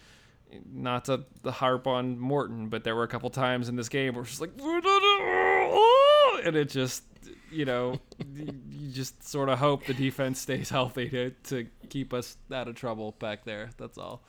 [0.72, 4.14] not to the harp on Morton, but there were a couple times in this game
[4.14, 4.52] where it's just like,
[6.44, 7.04] and it just,
[7.50, 8.00] you know,
[8.34, 12.74] you just sort of hope the defense stays healthy to to keep us out of
[12.74, 13.70] trouble back there.
[13.76, 14.22] That's all.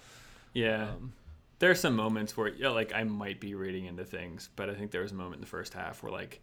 [0.53, 0.89] Yeah.
[0.89, 1.13] Um,
[1.59, 4.73] there are some moments where, yeah, like I might be reading into things, but I
[4.73, 6.41] think there was a moment in the first half where like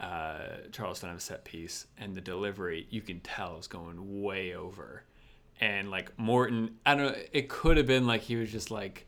[0.00, 4.54] uh, Charleston had a set piece and the delivery you can tell is going way
[4.54, 5.04] over,
[5.60, 9.06] and like Morton, I don't know, it could have been like he was just like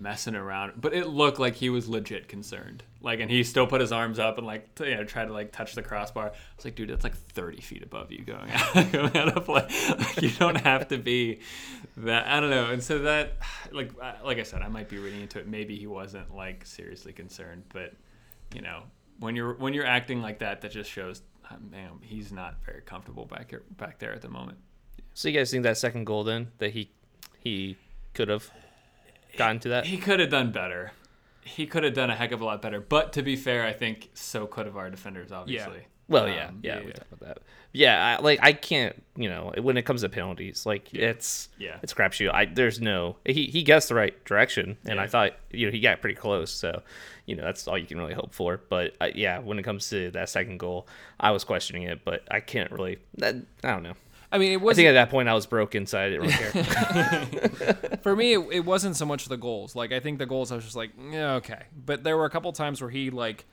[0.00, 2.82] messing around, but it looked like he was legit concerned.
[3.02, 5.32] Like, and he still put his arms up and like t- you know try to
[5.32, 6.28] like touch the crossbar.
[6.28, 9.44] I was like, dude, that's like thirty feet above you going out, going out of
[9.44, 9.66] play.
[9.98, 11.40] Like, you don't have to be
[11.98, 12.26] that.
[12.26, 12.70] I don't know.
[12.70, 13.34] And so that,
[13.72, 13.92] like,
[14.24, 15.46] like I said, I might be reading into it.
[15.46, 17.92] Maybe he wasn't like seriously concerned, but
[18.54, 18.82] you know,
[19.18, 22.80] when you're when you're acting like that, that just shows, uh, man, he's not very
[22.82, 24.58] comfortable back here, back there at the moment.
[25.14, 26.90] So you guys think that second goal then that he
[27.38, 27.76] he
[28.14, 28.50] could have
[29.36, 29.86] gotten to that?
[29.86, 30.92] He could have done better.
[31.42, 32.80] He could have done a heck of a lot better.
[32.80, 35.80] But to be fair, I think so could have our defenders, obviously.
[36.08, 37.38] Well, yeah, Um, yeah, we talked about that.
[37.72, 41.76] Yeah, I, like I can't, you know, when it comes to penalties, like it's Yeah.
[41.84, 42.32] it's crapshoot.
[42.34, 45.78] I there's no he he guessed the right direction, and I thought you know he
[45.78, 46.82] got pretty close, so
[47.26, 48.60] you know that's all you can really hope for.
[48.68, 50.88] But uh, yeah, when it comes to that second goal,
[51.20, 52.98] I was questioning it, but I can't really.
[53.18, 53.94] That, I don't know.
[54.32, 54.74] I mean, it was.
[54.74, 56.06] I think at that point I was broke inside.
[56.06, 57.98] I didn't really care.
[58.02, 58.34] for me.
[58.34, 59.74] It, it wasn't so much the goals.
[59.74, 61.64] Like I think the goals, I was just like, yeah, okay.
[61.84, 63.44] But there were a couple times where he like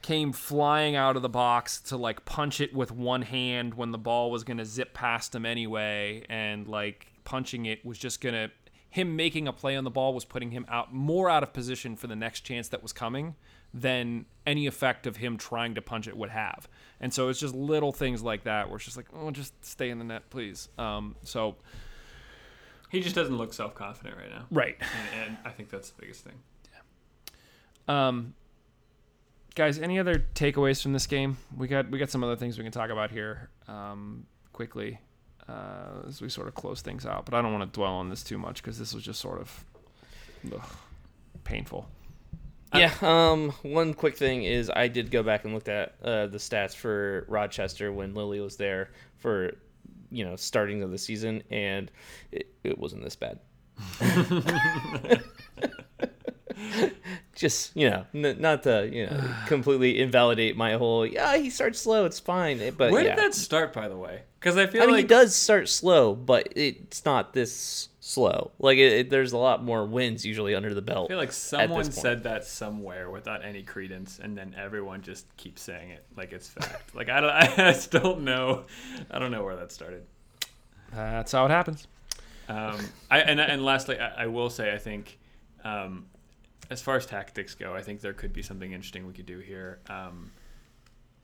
[0.00, 3.98] came flying out of the box to like punch it with one hand when the
[3.98, 8.50] ball was gonna zip past him anyway, and like punching it was just gonna
[8.90, 11.96] him making a play on the ball was putting him out more out of position
[11.96, 13.34] for the next chance that was coming
[13.74, 16.68] than any effect of him trying to punch it would have.
[17.00, 19.88] And so it's just little things like that where it's just like, oh, just stay
[19.90, 20.68] in the net, please.
[20.78, 21.56] Um, so
[22.90, 24.44] He just doesn't look self confident right now.
[24.50, 24.76] right.
[24.80, 26.34] And, and I think that's the biggest thing.
[27.88, 28.34] Um,
[29.54, 31.36] guys, any other takeaways from this game?
[31.56, 35.00] We got we got some other things we can talk about here um, quickly
[35.48, 37.24] uh, as we sort of close things out.
[37.24, 39.40] But I don't want to dwell on this too much because this was just sort
[39.40, 39.64] of
[40.54, 40.62] ugh,
[41.44, 41.88] painful.
[42.74, 42.92] Yeah.
[43.02, 43.50] Um.
[43.62, 47.26] One quick thing is I did go back and looked at uh, the stats for
[47.28, 49.52] Rochester when Lilley was there for,
[50.10, 51.90] you know, starting of the season, and
[52.30, 53.38] it, it wasn't this bad.
[57.34, 61.06] Just you know, n- not to you know completely invalidate my whole.
[61.06, 62.04] Yeah, he starts slow.
[62.04, 62.58] It's fine.
[62.76, 63.14] But Where yeah.
[63.16, 64.22] did that start, by the way?
[64.38, 68.50] Because I feel I mean, he does start slow, but it's not this slow.
[68.58, 71.06] Like it, it- there's a lot more wins usually under the belt.
[71.06, 75.62] I feel like someone said that somewhere without any credence, and then everyone just keeps
[75.62, 76.94] saying it like it's fact.
[76.96, 78.64] like I don't, I just don't know,
[79.08, 80.04] I don't know where that started.
[80.92, 81.86] That's how it happens.
[82.48, 82.76] Um,
[83.08, 85.16] I and and lastly, I, I will say I think,
[85.64, 86.06] um,
[86.70, 89.38] as far as tactics go, I think there could be something interesting we could do
[89.38, 89.78] here.
[89.88, 90.32] Um,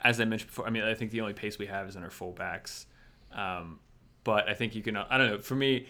[0.00, 2.04] as I mentioned before, I mean I think the only pace we have is in
[2.04, 2.86] our fullbacks,
[3.32, 3.80] um,
[4.22, 4.96] but I think you can.
[4.96, 5.38] I don't know.
[5.38, 5.88] For me,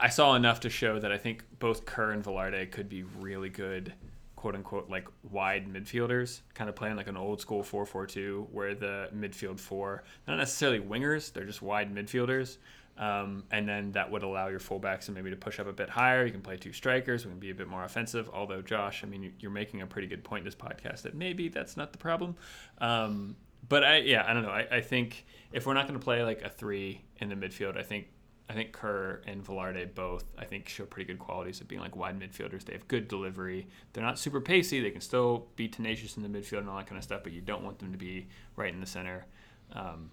[0.00, 3.48] I saw enough to show that I think both Kerr and Velarde could be really
[3.50, 3.92] good,
[4.36, 8.48] quote unquote, like wide midfielders, kind of playing like an old school 4 4 2,
[8.52, 12.56] where the midfield four, not necessarily wingers, they're just wide midfielders.
[12.98, 15.88] Um, and then that would allow your fullbacks to maybe to push up a bit
[15.88, 16.26] higher.
[16.26, 17.24] You can play two strikers.
[17.24, 18.28] We can be a bit more offensive.
[18.32, 21.14] Although Josh, I mean, you- you're making a pretty good point in this podcast that
[21.14, 22.36] maybe that's not the problem.
[22.78, 23.36] Um,
[23.68, 24.50] but I, yeah, I don't know.
[24.50, 27.78] I, I think if we're not going to play like a three in the midfield,
[27.78, 28.08] I think
[28.50, 31.94] I think Kerr and Velarde both I think show pretty good qualities of being like
[31.94, 32.64] wide midfielders.
[32.64, 33.68] They have good delivery.
[33.92, 34.80] They're not super pacey.
[34.80, 37.22] They can still be tenacious in the midfield and all that kind of stuff.
[37.22, 38.26] But you don't want them to be
[38.56, 39.24] right in the center.
[39.72, 40.10] Um,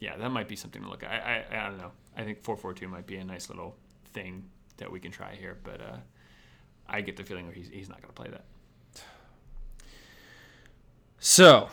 [0.00, 1.10] yeah, that might be something to look at.
[1.10, 1.92] I, I, I don't know.
[2.16, 3.76] I think 4-4-2 might be a nice little
[4.12, 4.44] thing
[4.78, 5.98] that we can try here, but uh,
[6.88, 8.44] I get the feeling that he's, he's not going to play that.
[11.20, 11.68] So,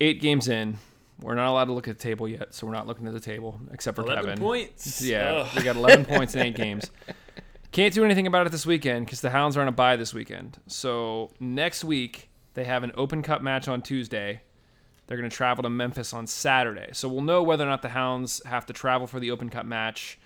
[0.00, 0.78] eight games in.
[1.22, 3.20] We're not allowed to look at the table yet, so we're not looking at the
[3.20, 4.38] table except for 11 Kevin.
[4.38, 5.02] points.
[5.02, 5.48] Yeah, Ugh.
[5.56, 6.90] we got 11 points in eight games.
[7.72, 10.12] Can't do anything about it this weekend because the Hounds are on a bye this
[10.12, 10.58] weekend.
[10.66, 14.40] So next week they have an Open Cup match on Tuesday.
[15.06, 16.88] They're going to travel to Memphis on Saturday.
[16.92, 19.66] So we'll know whether or not the Hounds have to travel for the Open Cup
[19.66, 20.18] match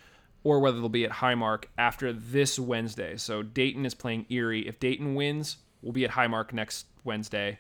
[0.43, 3.17] or whether they'll be at Highmark after this Wednesday.
[3.17, 4.67] So Dayton is playing Erie.
[4.69, 7.59] If Dayton wins, we'll be at Highmark next Wednesday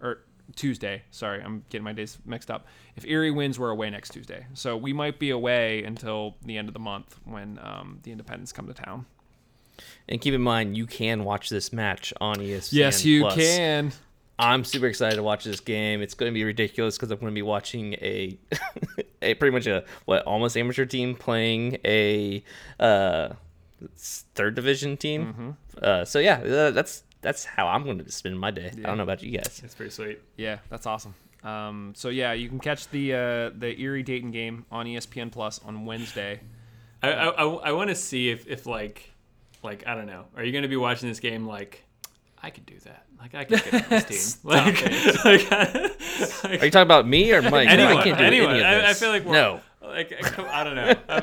[0.00, 0.24] or
[0.56, 1.02] Tuesday.
[1.10, 2.66] Sorry, I'm getting my days mixed up.
[2.96, 4.46] If Erie wins, we're away next Tuesday.
[4.54, 8.52] So we might be away until the end of the month when um, the Independents
[8.52, 9.06] come to town.
[10.08, 12.72] And keep in mind, you can watch this match on ESPN.
[12.72, 13.34] Yes, you Plus.
[13.34, 13.92] can.
[14.38, 16.02] I'm super excited to watch this game.
[16.02, 18.36] It's going to be ridiculous because I'm going to be watching a,
[19.22, 22.42] a pretty much a what almost amateur team playing a
[22.80, 23.30] uh,
[23.96, 25.26] third division team.
[25.26, 25.50] Mm-hmm.
[25.80, 28.70] Uh, so yeah, uh, that's that's how I'm going to spend my day.
[28.76, 29.58] I don't know about you guys.
[29.60, 30.20] That's pretty sweet.
[30.36, 31.14] Yeah, that's awesome.
[31.42, 35.58] Um, so yeah, you can catch the uh, the Erie Dayton game on ESPN Plus
[35.64, 36.40] on Wednesday.
[37.02, 39.10] I, I, I, I want to see if, if like
[39.62, 40.26] like I don't know.
[40.36, 41.82] Are you going to be watching this game like
[42.42, 43.06] I could do that?
[43.18, 44.40] Like I could get on this team.
[44.50, 44.82] like,
[45.24, 45.50] like,
[46.44, 47.68] like, Are you talking about me or Mike?
[47.68, 47.96] anyone?
[47.96, 48.50] I can't do anyone.
[48.56, 49.60] any of I, I feel like we're, no.
[49.86, 50.94] Like I don't know.
[51.08, 51.20] Uh,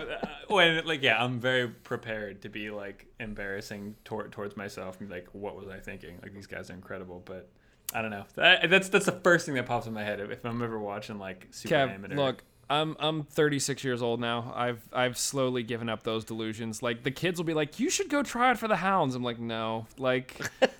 [0.47, 5.15] when like yeah, I'm very prepared to be like embarrassing tor- towards myself and be
[5.15, 6.19] like, what was I thinking?
[6.21, 7.49] Like these guys are incredible, but.
[7.93, 8.23] I don't know.
[8.35, 10.79] That, that's that's the first thing that pops in my head if, if I'm ever
[10.79, 12.15] watching like super Kev, amateur.
[12.15, 12.41] look,
[12.71, 14.53] I'm I'm 36 years old now.
[14.55, 16.81] I've I've slowly given up those delusions.
[16.81, 19.23] Like the kids will be like, "You should go try it for the Hounds." I'm
[19.23, 20.39] like, "No." Like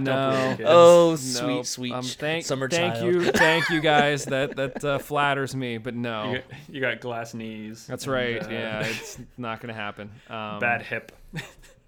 [0.00, 0.56] no.
[0.64, 1.18] Oh, Nope.
[1.18, 3.06] sweet, sweet Um, thank, summer thank child.
[3.14, 4.24] you, thank you guys.
[4.24, 6.32] That that uh, flatters me, but no.
[6.32, 7.86] you, got, you got glass knees.
[7.86, 8.42] That's and, right.
[8.42, 10.10] uh, yeah, it's not gonna happen.
[10.28, 11.12] Um, bad hip.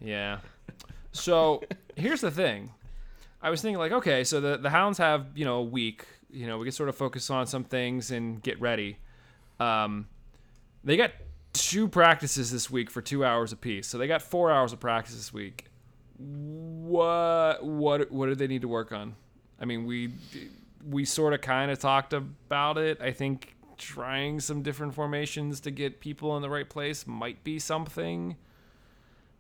[0.01, 0.39] Yeah.
[1.13, 1.63] So
[1.97, 2.73] here's the thing.
[3.43, 6.05] I was thinking like, okay, so the the hounds have you know a week.
[6.31, 8.99] You know, we can sort of focus on some things and get ready.
[9.59, 10.09] Um,
[10.85, 11.13] they got
[11.53, 15.15] two practices this week for two hours apiece, so they got four hours of practice
[15.15, 15.67] this week.
[16.19, 19.17] What what what do they need to work on?
[19.61, 20.11] I mean, we
[20.89, 23.01] we sort of kind of talked about it.
[23.01, 27.59] I think trying some different formations to get people in the right place might be
[27.59, 28.37] something.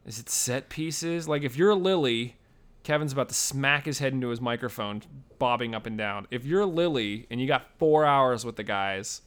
[0.04, 1.26] Is it set pieces?
[1.28, 2.36] Like if you're Lilley,
[2.82, 5.02] Kevin's about to smack his head into his microphone,
[5.38, 6.26] bobbing up and down.
[6.30, 9.22] If you're Lilley and you got four hours with the guys,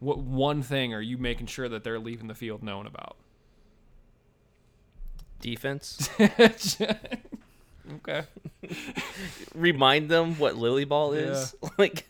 [0.00, 3.16] what one thing are you making sure that they're leaving the field known about?
[5.40, 6.10] Defense.
[7.94, 8.22] Okay.
[9.54, 11.54] Remind them what Lilley Ball is.
[11.78, 12.06] Like,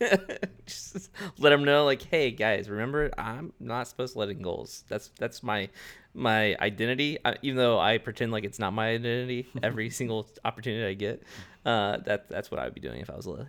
[0.65, 4.83] just let them know, like, hey guys, remember, I'm not supposed to let in goals.
[4.89, 5.69] That's that's my
[6.13, 7.17] my identity.
[7.23, 11.23] I, even though I pretend like it's not my identity every single opportunity I get.
[11.65, 13.47] Uh, that that's what I would be doing if I was Lilley.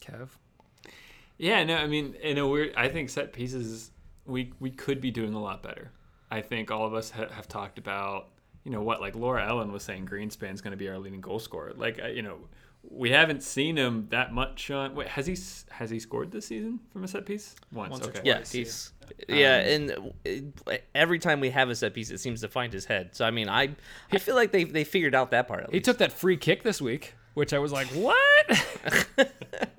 [0.00, 0.28] Kev.
[1.38, 3.90] Yeah, no, I mean, in a weird, I think set pieces
[4.26, 5.90] we we could be doing a lot better.
[6.30, 8.28] I think all of us ha- have talked about,
[8.64, 11.38] you know, what like Laura Ellen was saying, Greenspan's going to be our leading goal
[11.38, 11.72] scorer.
[11.76, 12.38] Like, uh, you know,
[12.88, 14.94] we haven't seen him that much on.
[14.94, 15.36] Wait, has he
[15.70, 17.90] has he scored this season from a set piece once?
[17.90, 18.20] Once or okay.
[18.24, 18.92] Yeah, Twice, he's
[19.28, 20.52] yeah, and
[20.94, 23.10] every time we have a set piece, it seems to find his head.
[23.14, 23.74] So I mean, I
[24.10, 25.64] I feel like they they figured out that part.
[25.64, 25.84] At He least.
[25.84, 28.46] took that free kick this week, which I was like, what?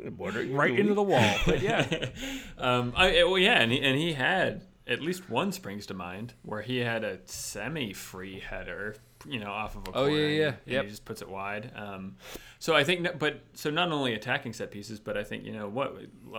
[0.09, 1.35] right into the wall.
[1.45, 1.85] But yeah.
[2.57, 6.33] um, I, well, yeah, and he, and he had at least one springs to mind
[6.43, 8.95] where he had a semi-free header,
[9.27, 10.15] you know, off of a Oh, corner.
[10.27, 10.81] yeah, yeah.
[10.83, 11.71] He just puts it wide.
[11.75, 12.17] Um,
[12.59, 15.67] so I think, but so not only attacking set pieces, but I think you know
[15.69, 15.95] what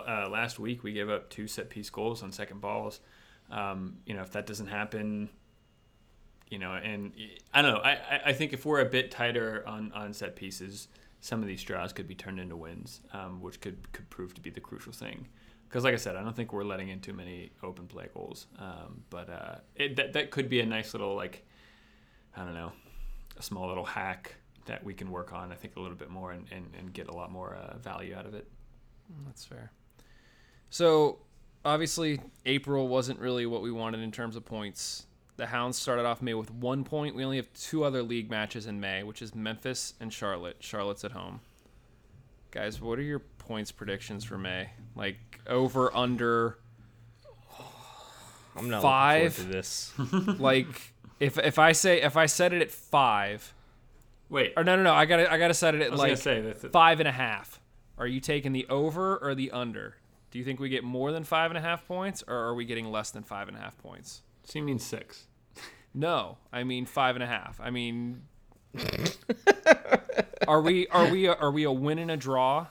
[0.07, 2.99] uh, last week we gave up two set piece goals on second balls.
[3.51, 5.29] Um, you know, if that doesn't happen,
[6.49, 7.11] you know, and
[7.53, 7.79] I don't know.
[7.79, 10.87] I, I- I think if we're a bit tighter on, on set pieces,
[11.25, 14.41] some of these draws could be turned into wins, um, which could could prove to
[14.41, 15.27] be the crucial thing.
[15.67, 18.45] Because, like I said, I don't think we're letting in too many open play goals.
[18.59, 21.43] Um, but uh, it, that that could be a nice little like,
[22.37, 22.71] I don't know,
[23.37, 24.35] a small little hack
[24.67, 25.51] that we can work on.
[25.51, 28.15] I think a little bit more and, and, and get a lot more uh, value
[28.15, 28.47] out of it.
[29.25, 29.71] That's fair.
[30.69, 31.17] So,
[31.63, 35.07] obviously, April wasn't really what we wanted in terms of points.
[35.37, 37.15] The Hounds started off May with one point.
[37.15, 40.57] We only have two other league matches in May, which is Memphis and Charlotte.
[40.61, 41.41] Charlotte's at home.
[42.51, 44.69] Guys, what are your points predictions for May?
[44.95, 46.57] Like over, under,
[48.55, 49.37] I'm not five.
[49.37, 49.93] looking forward to this.
[50.39, 53.53] like if if I say if I set it at five,
[54.29, 56.61] Wait, or no no no, I gotta I gotta set it at like say that.
[56.61, 57.59] that- five and a half.
[57.97, 59.95] Are you taking the over or the under?
[60.31, 62.65] Do you think we get more than five and a half points, or are we
[62.65, 64.21] getting less than five and a half points?
[64.45, 65.27] So you mean six?
[65.93, 67.59] No, I mean five and a half.
[67.61, 68.21] I mean,
[70.47, 72.67] are we are we are we a win and a draw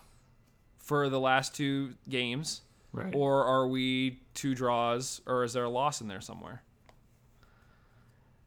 [0.78, 2.62] for the last two games,
[2.92, 3.12] Right.
[3.14, 6.62] or are we two draws, or is there a loss in there somewhere?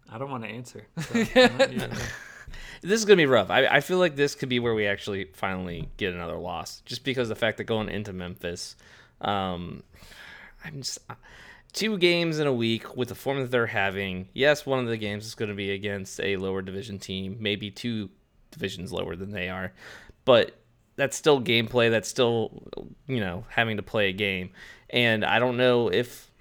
[0.09, 0.87] I don't want to answer.
[0.99, 1.87] so, yeah.
[2.81, 3.49] this is gonna be rough.
[3.49, 7.03] I, I feel like this could be where we actually finally get another loss, just
[7.03, 8.75] because the fact that going into Memphis,
[9.21, 9.83] um,
[10.63, 10.99] I'm just
[11.73, 14.29] two games in a week with the form that they're having.
[14.33, 17.71] Yes, one of the games is going to be against a lower division team, maybe
[17.71, 18.09] two
[18.51, 19.73] divisions lower than they are,
[20.25, 20.59] but
[20.95, 21.89] that's still gameplay.
[21.91, 22.63] That's still
[23.07, 24.51] you know having to play a game,
[24.89, 26.31] and I don't know if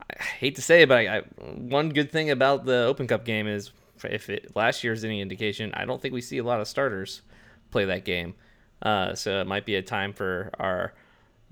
[0.00, 3.24] I hate to say it, but I, I, one good thing about the Open Cup
[3.24, 6.60] game is if it last year's any indication, I don't think we see a lot
[6.60, 7.22] of starters
[7.70, 8.34] play that game.
[8.82, 10.92] Uh, so it might be a time for our,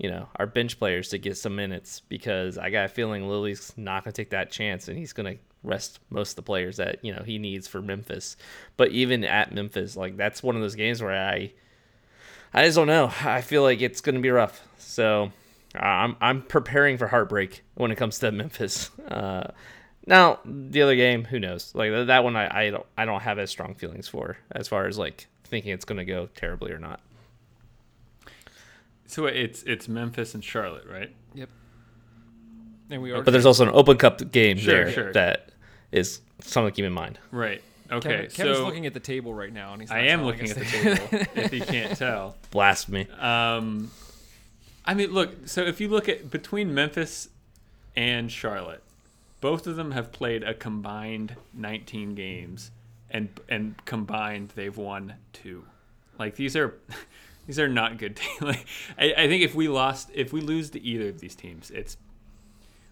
[0.03, 3.71] you know, our bench players to get some minutes because I got a feeling Lilley's
[3.77, 6.75] not going to take that chance and he's going to rest most of the players
[6.75, 8.35] that you know he needs for Memphis.
[8.75, 11.53] But even at Memphis, like that's one of those games where I,
[12.53, 13.13] I just don't know.
[13.23, 14.67] I feel like it's going to be rough.
[14.77, 15.31] So
[15.73, 18.91] I'm I'm preparing for heartbreak when it comes to Memphis.
[19.07, 19.51] Uh,
[20.05, 21.73] now the other game, who knows?
[21.73, 24.85] Like that one, I, I don't I don't have as strong feelings for as far
[24.85, 26.99] as like thinking it's going to go terribly or not.
[29.13, 31.15] So it's it's Memphis and Charlotte, right?
[31.35, 31.47] Yep.
[32.89, 33.21] And we are.
[33.21, 35.13] But there's also an Open Cup game Sure, there sure.
[35.13, 35.49] that
[35.91, 37.19] is something to keep in mind.
[37.29, 37.61] Right.
[37.91, 38.09] Okay.
[38.09, 39.91] Kevin, Kevin's so looking at the table right now, and he's.
[39.91, 41.07] Not I am looking at the table.
[41.35, 42.37] if you can't tell.
[42.49, 43.07] Blasphemy.
[43.19, 43.91] Um,
[44.83, 45.47] I mean, look.
[45.47, 47.29] So if you look at between Memphis
[47.95, 48.81] and Charlotte,
[49.41, 52.71] both of them have played a combined 19 games,
[53.11, 55.65] and and combined they've won two.
[56.17, 56.79] Like these are.
[57.47, 58.41] These are not good teams.
[58.41, 58.65] Like,
[58.97, 61.97] I, I think if we lost, if we lose to either of these teams, it's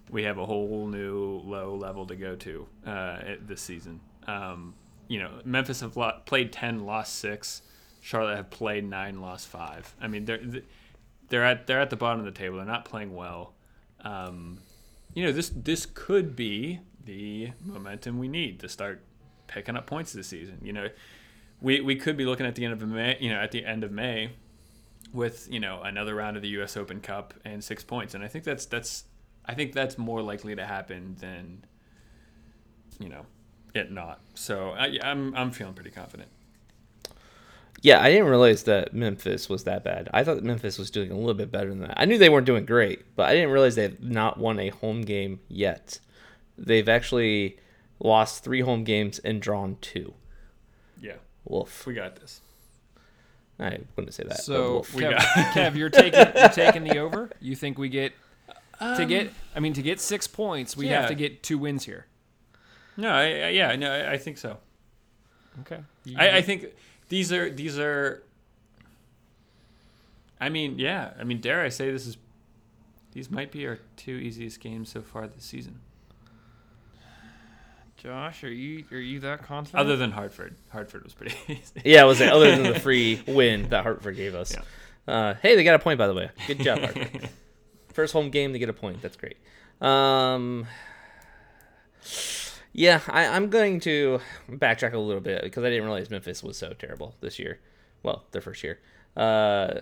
[0.10, 4.02] we have a whole new low level to go to uh, this season.
[4.28, 4.74] Um,
[5.08, 7.62] you know, Memphis have lo- played ten, lost six.
[8.02, 9.96] Charlotte have played nine, lost five.
[10.02, 10.42] I mean, they're
[11.30, 12.58] they're at they're at the bottom of the table.
[12.58, 13.54] They're not playing well.
[14.04, 14.60] Um,
[15.14, 19.02] you know, this this could be the momentum we need to start
[19.48, 20.60] picking up points this season.
[20.62, 20.88] You know,
[21.62, 23.18] we we could be looking at the end of May.
[23.20, 24.32] You know, at the end of May,
[25.14, 26.78] with you know another round of the U.S.
[26.78, 29.06] Open Cup and six points, and I think that's that's
[29.46, 31.66] I think that's more likely to happen than
[33.00, 33.26] you know
[33.74, 34.22] it not.
[34.36, 36.30] So I, I'm I'm feeling pretty confident.
[37.82, 40.08] Yeah, I didn't realize that Memphis was that bad.
[40.14, 41.96] I thought Memphis was doing a little bit better than that.
[41.98, 44.70] I knew they weren't doing great, but I didn't realize they have not won a
[44.70, 46.00] home game yet.
[46.60, 47.58] They've actually
[48.00, 50.14] lost three home games and drawn two.
[51.02, 51.88] Yeah, Wolf.
[51.88, 52.42] we got this.
[53.62, 54.40] I wouldn't say that.
[54.42, 54.92] So, wolf.
[54.92, 55.18] Kev,
[55.52, 57.30] Kev, you're taking you're taking the over.
[57.40, 58.14] You think we get
[58.80, 59.28] to get?
[59.28, 62.08] Um, I mean, to get six points, we have to get two wins here.
[62.98, 64.58] No, I, I yeah, no, I, I think so.
[65.62, 65.80] Okay.
[66.18, 66.66] I, I think
[67.10, 68.24] these are these are.
[70.40, 71.12] I mean, yeah.
[71.20, 72.18] I mean, dare I say this is?
[73.14, 75.82] These might be our two easiest games so far this season,
[78.02, 79.80] Josh, are you are you that confident?
[79.80, 80.56] other than Hartford.
[80.72, 81.82] Hartford was pretty easy.
[81.86, 84.56] yeah, I was saying, other than the free win that Hartford gave us.
[84.56, 85.14] Yeah.
[85.14, 86.32] Uh, hey, they got a point, by the way.
[86.48, 87.30] Good job, Hartford.
[87.94, 89.04] First home game, they get a point.
[89.04, 89.38] That's great.
[89.82, 90.66] Um,
[92.74, 96.58] yeah, I, I'm going to backtrack a little bit because I didn't realize Memphis was
[96.58, 97.60] so terrible this year.
[98.02, 98.80] Well, their first year.
[99.16, 99.82] Uh,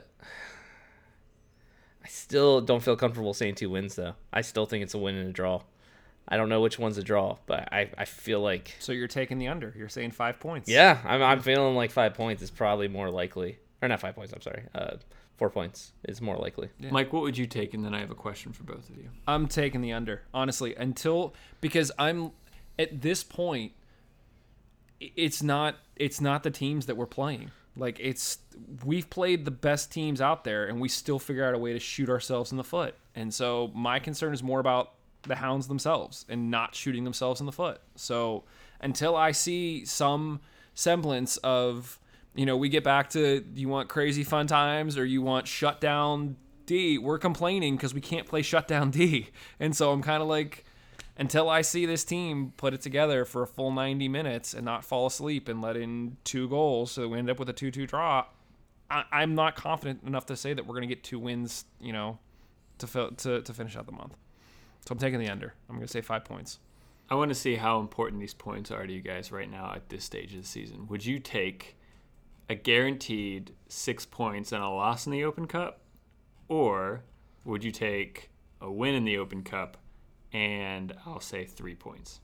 [2.03, 4.15] I still don't feel comfortable saying two wins, though.
[4.33, 5.61] I still think it's a win and a draw.
[6.31, 9.39] I don't know which one's a draw, but I, I feel like So you're taking
[9.39, 9.73] the under.
[9.75, 10.69] You're saying five points.
[10.69, 13.57] yeah, I'm, I'm feeling like five points is probably more likely.
[13.81, 14.63] Or not five points, I'm sorry.
[14.75, 14.97] Uh,
[15.37, 16.69] four points is more likely.
[16.79, 17.73] Mike, what would you take?
[17.73, 19.09] And then I have a question for both of you.
[19.27, 22.31] I'm taking the under, honestly, until because I'm
[22.77, 23.71] at this point
[24.99, 27.51] it's not it's not the teams that we're playing.
[27.75, 28.39] Like it's
[28.83, 31.79] we've played the best teams out there and we still figure out a way to
[31.79, 32.95] shoot ourselves in the foot.
[33.15, 34.91] And so my concern is more about
[35.23, 37.81] the hounds themselves and not shooting themselves in the foot.
[37.95, 38.45] So
[38.79, 40.39] until I see some
[40.73, 41.99] semblance of
[42.35, 46.37] you know, we get back to you want crazy fun times or you want shutdown
[46.65, 49.29] D, we're complaining because we can't play shutdown D.
[49.59, 50.63] And so I'm kind of like,
[51.17, 54.85] until I see this team put it together for a full 90 minutes and not
[54.85, 57.87] fall asleep and let in two goals so we end up with a 2 2
[57.87, 58.25] draw,
[58.89, 61.91] I, I'm not confident enough to say that we're going to get two wins, you
[61.91, 62.19] know,
[62.77, 64.15] to, to, to finish out the month.
[64.85, 65.53] So I'm taking the under.
[65.69, 66.59] I'm going to say five points.
[67.09, 69.89] I want to see how important these points are to you guys right now at
[69.89, 70.87] this stage of the season.
[70.87, 71.75] Would you take
[72.49, 75.81] a guaranteed six points and a loss in the Open Cup,
[76.47, 77.03] or
[77.45, 78.29] would you take
[78.61, 79.77] a win in the Open Cup
[80.33, 82.19] and I'll say three points?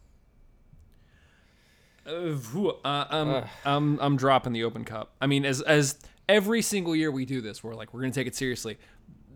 [2.06, 5.16] Uh, whew, uh, um, I'm I'm dropping the Open Cup.
[5.20, 5.98] I mean, as as
[6.30, 8.78] every single year we do this, we're like we're gonna take it seriously.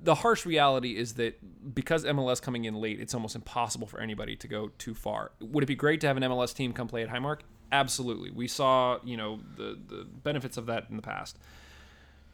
[0.02, 1.40] The harsh reality is that
[1.76, 5.32] because MLS coming in late, it's almost impossible for anybody to go too far.
[5.42, 7.40] Would it be great to have an MLS team come play at Highmark?
[7.72, 8.32] Absolutely.
[8.32, 11.38] We saw you know the the benefits of that in the past,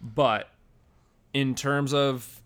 [0.02, 0.50] but
[1.34, 2.42] in terms of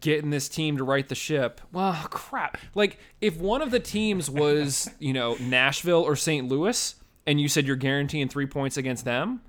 [0.00, 1.60] getting this team to right the ship.
[1.72, 2.58] Well, crap.
[2.74, 6.48] Like if one of the teams was, you know, Nashville or St.
[6.48, 6.94] Louis
[7.26, 9.40] and you said you're guaranteeing 3 points against them,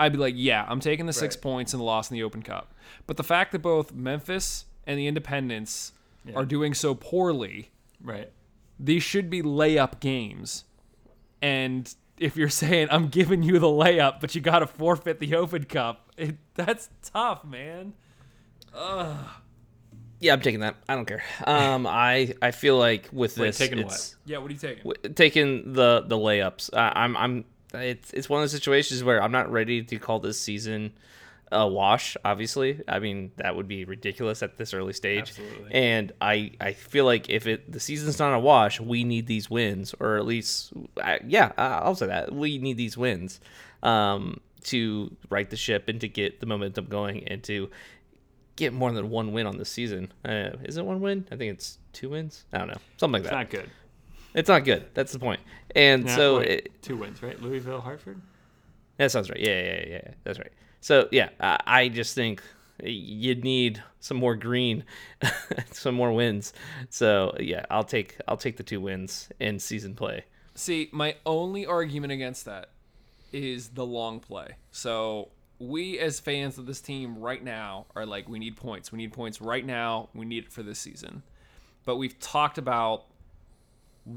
[0.00, 1.42] I'd be like, "Yeah, I'm taking the 6 Right.
[1.42, 2.74] points and the loss in the Open Cup."
[3.06, 5.92] But the fact that both Memphis and the Independence
[6.34, 7.70] are doing so poorly,
[8.02, 8.30] Right.
[8.78, 10.64] these should be layup games.
[11.42, 15.34] And if you're saying I'm giving you the layup, but you got to forfeit the
[15.36, 17.94] Open Cup, it, that's tough, man.
[20.22, 20.76] Yeah, I'm taking that.
[20.88, 21.22] I don't care.
[21.46, 24.84] Um, I I feel like with Wait, this, taking it's Yeah, what are you taking?
[24.84, 26.70] w- taking the the layups.
[26.74, 27.44] I, I'm I'm
[27.74, 30.92] it's it's one of those situations where I'm not ready to call this season
[31.52, 32.16] a wash.
[32.24, 35.30] Obviously, I mean that would be ridiculous at this early stage.
[35.30, 35.72] Absolutely.
[35.74, 39.50] And I I feel like if it the season's not a wash, we need these
[39.50, 43.40] wins, or at least I, yeah, I- I'll say that we need these wins
[43.82, 47.70] um, to right the ship and to get the momentum going and to
[48.56, 50.12] get more than one win on this season.
[50.24, 51.26] Uh, is it one win?
[51.32, 52.44] I think it's two wins.
[52.52, 53.36] I don't know, something like It's that.
[53.36, 53.70] not good.
[54.34, 54.86] It's not good.
[54.94, 55.40] That's the point.
[55.74, 57.40] And Nah, so wait, it, two wins, right?
[57.40, 58.20] Louisville, Hartford.
[58.96, 59.40] that sounds right.
[59.40, 60.14] Yeah, yeah, yeah, yeah.
[60.24, 60.52] That's right.
[60.80, 62.42] So yeah, I, I just think
[62.82, 64.84] you'd need some more green,
[65.72, 66.52] some more wins.
[66.88, 70.24] So yeah, I'll take I'll take the two wins in season play.
[70.54, 72.70] See, my only argument against that
[73.32, 74.56] is the long play.
[74.72, 75.28] So
[75.58, 78.90] we as fans of this team right now are like, we need points.
[78.90, 80.08] We need points right now.
[80.14, 81.22] We need it for this season.
[81.84, 83.04] But we've talked about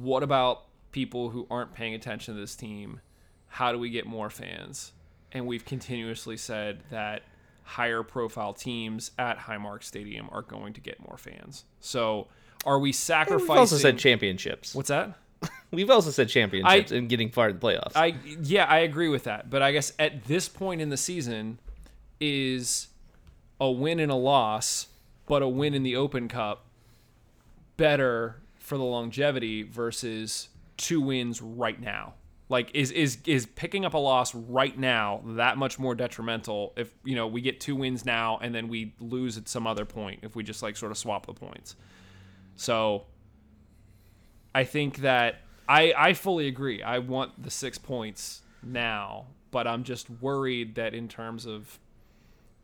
[0.01, 3.01] what about people who aren't paying attention to this team?
[3.47, 4.93] How do we get more fans?
[5.31, 7.23] And we've continuously said that
[7.63, 11.65] higher profile teams at Highmark Stadium are going to get more fans.
[11.79, 12.27] So
[12.65, 13.47] are we sacrificing?
[13.49, 14.75] We've also said championships.
[14.75, 15.15] What's that?
[15.71, 17.93] We've also said championships and getting far in the playoffs.
[17.95, 19.49] I yeah, I agree with that.
[19.49, 21.59] But I guess at this point in the season
[22.19, 22.87] is
[23.59, 24.87] a win and a loss,
[25.25, 26.65] but a win in the Open Cup
[27.75, 28.42] better
[28.73, 32.15] for the longevity versus two wins right now?
[32.49, 36.91] Like is is is picking up a loss right now that much more detrimental if
[37.03, 40.21] you know we get two wins now and then we lose at some other point
[40.23, 41.75] if we just like sort of swap the points.
[42.55, 43.05] So
[44.55, 46.81] I think that I I fully agree.
[46.81, 51.77] I want the 6 points now, but I'm just worried that in terms of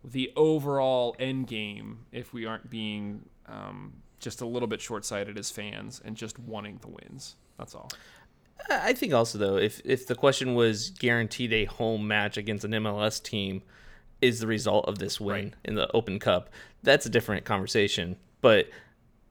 [0.04, 5.50] the overall end game if we aren't being um, just a little bit short-sighted as
[5.50, 7.36] fans and just wanting the wins.
[7.58, 7.90] That's all.
[8.70, 12.72] I think also though, if if the question was guaranteed a home match against an
[12.72, 13.62] MLS team,
[14.22, 15.54] is the result of this win Right.
[15.64, 16.50] in the Open Cup,
[16.84, 18.18] that's a different conversation.
[18.42, 18.68] But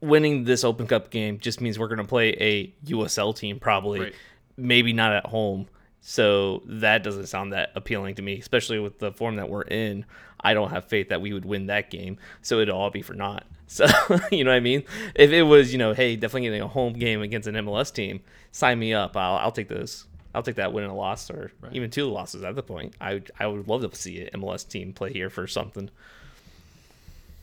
[0.01, 4.01] winning this Open Cup game just means we're going to play a USL team probably,
[4.01, 4.15] Right.
[4.57, 5.67] maybe not at home.
[6.01, 10.05] So that doesn't sound that appealing to me, especially with the form that we're in.
[10.41, 13.15] I don't have faith that we would win that game, so it'll all be for
[13.15, 13.45] naught.
[13.71, 13.85] So
[14.33, 14.83] you know what I mean?
[15.15, 18.21] If it was, you know, hey, definitely getting a home game against an MLS team,
[18.51, 19.15] sign me up.
[19.15, 20.07] I'll, I'll take those.
[20.35, 22.95] I'll take that win and a loss, or even two losses at the point.
[22.99, 25.91] I I would love to see an MLS team play here for something.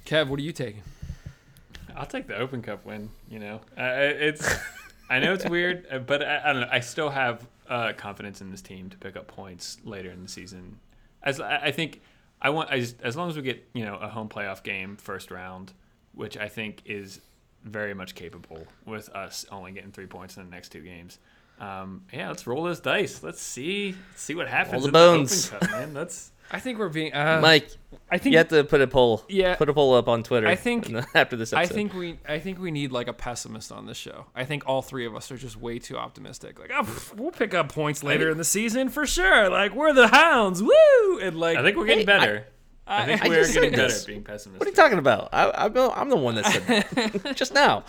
[0.08, 0.82] Kev, what are you taking?
[1.96, 3.10] I'll take the Open Cup win.
[3.30, 4.52] You know, uh, it's.
[5.12, 6.70] I know it's weird, uh, but I, I don't know.
[6.72, 10.30] I still have uh, confidence in this team to pick up points later in the
[10.30, 10.80] season.
[11.24, 12.02] As I I think,
[12.42, 14.98] I want I just, as long as we get you know a home playoff game
[14.98, 15.74] first round,
[16.14, 17.22] which I think is
[17.64, 21.18] very much capable with us only getting three points in the next two games.
[21.60, 23.24] Um, yeah, let's roll those dice.
[23.24, 24.84] Let's see see what happens.
[24.84, 25.50] the in bones.
[25.50, 25.94] The Open Cup, man.
[25.94, 27.70] That's I think we're being uh, Mike,
[28.10, 29.24] I think you have to put a poll.
[29.28, 29.56] Yeah.
[29.56, 30.48] put a poll up on Twitter.
[30.48, 33.88] I think- after this I think we I think we need like a pessimist on
[33.88, 34.28] this show.
[34.36, 36.60] I think all three of us are just way too optimistic.
[36.60, 39.50] Like, oh, we'll pick up points later in the season for sure.
[39.50, 41.20] Like, we're the hounds, woo!
[41.22, 42.48] And like, I think we're getting Hey, better.
[42.88, 44.60] I, think I we're just getting better at being pessimistic.
[44.60, 45.30] What are you talking about?
[45.34, 47.84] I, I'm, the, I'm the one that said just now.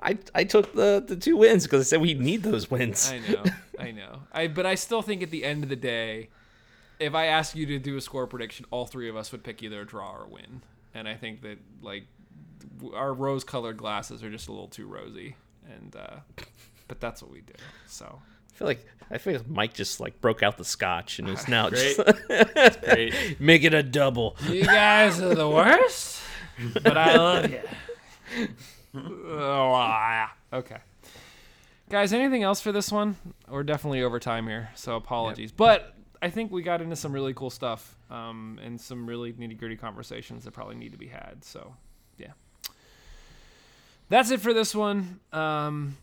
[0.00, 3.10] I, I took the, the two wins because I said we need those wins.
[3.12, 3.44] I know,
[3.78, 4.20] I know.
[4.32, 6.30] I but I still think at the end of the day,
[6.98, 9.62] if I ask you to do a score prediction, all three of us would pick
[9.62, 10.62] either a draw or a win.
[10.94, 12.04] And I think that like
[12.94, 15.36] our rose-colored glasses are just a little too rosy.
[15.74, 16.16] And uh,
[16.88, 17.54] but that's what we do.
[17.86, 18.20] So
[18.52, 21.48] I feel like I feel like Mike just like broke out the scotch and is
[21.48, 21.96] now Great.
[21.96, 23.40] just Great.
[23.40, 24.36] make it a double.
[24.48, 26.20] you guys are the worst,
[26.82, 28.48] but I love you.
[28.94, 30.78] oh, okay.
[31.90, 33.16] Guys, anything else for this one?
[33.48, 35.52] We're definitely over time here, so apologies.
[35.52, 35.94] But
[36.24, 39.76] I think we got into some really cool stuff um, and some really nitty gritty
[39.76, 41.44] conversations that probably need to be had.
[41.44, 41.74] So,
[42.16, 42.32] yeah.
[44.08, 45.20] That's it for this one.
[45.34, 45.98] Um,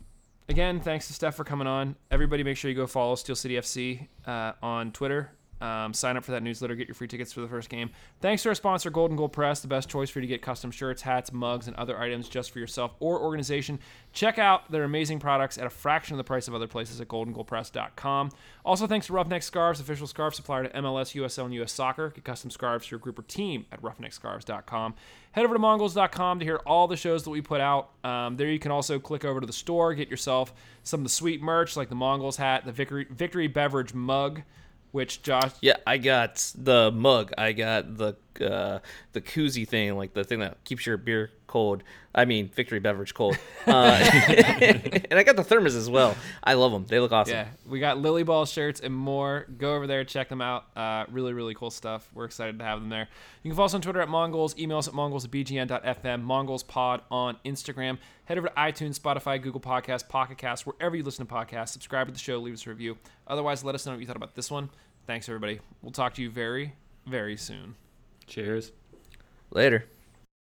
[0.47, 1.95] again, thanks to Steph for coming on.
[2.11, 5.31] Everybody, make sure you go follow Steel City FC uh, on Twitter.
[5.61, 6.75] Um, sign up for that newsletter.
[6.75, 7.91] Get your free tickets for the first game.
[8.19, 10.71] Thanks to our sponsor, Golden Gold Press, the best choice for you to get custom
[10.71, 13.79] shirts, hats, mugs, and other items just for yourself or organization.
[14.13, 17.07] Check out their amazing products at a fraction of the price of other places at
[17.07, 18.31] goldengoldpress.com.
[18.65, 22.09] Also, thanks to Roughneck Scarves, official scarf supplier to MLS, USL, and US Soccer.
[22.09, 24.95] Get custom scarves for your group or team at roughneckscarves.com.
[25.33, 27.91] Head over to mongols.com to hear all the shows that we put out.
[28.03, 31.09] Um, there you can also click over to the store, get yourself some of the
[31.09, 34.41] sweet merch like the Mongols hat, the Victory, Victory Beverage mug,
[34.91, 37.33] which Josh Yeah, I got the mug.
[37.37, 38.79] I got the uh,
[39.13, 41.83] the koozie thing, like the thing that keeps your beer cold.
[42.15, 43.37] I mean, victory beverage cold.
[43.67, 46.17] Uh, and I got the thermos as well.
[46.43, 46.87] I love them.
[46.87, 47.35] They look awesome.
[47.35, 49.45] Yeah, we got Lilley Ball shirts and more.
[49.59, 50.65] Go over there, check them out.
[50.75, 52.09] Uh, really, really cool stuff.
[52.15, 53.07] We're excited to have them there.
[53.43, 54.57] You can follow us on Twitter at Mongols.
[54.57, 56.23] Email us at mongols at bgn.fm.
[56.23, 57.99] Mongols Pod on Instagram.
[58.25, 61.69] Head over to iTunes, Spotify, Google Podcasts, Pocket Casts, wherever you listen to podcasts.
[61.69, 62.97] Subscribe to the show, leave us a review.
[63.27, 64.69] Otherwise, let us know what you thought about this one.
[65.05, 65.59] Thanks, everybody.
[65.83, 66.73] We'll talk to you very,
[67.05, 67.75] very soon.
[68.25, 68.71] Cheers.
[69.51, 69.85] Later.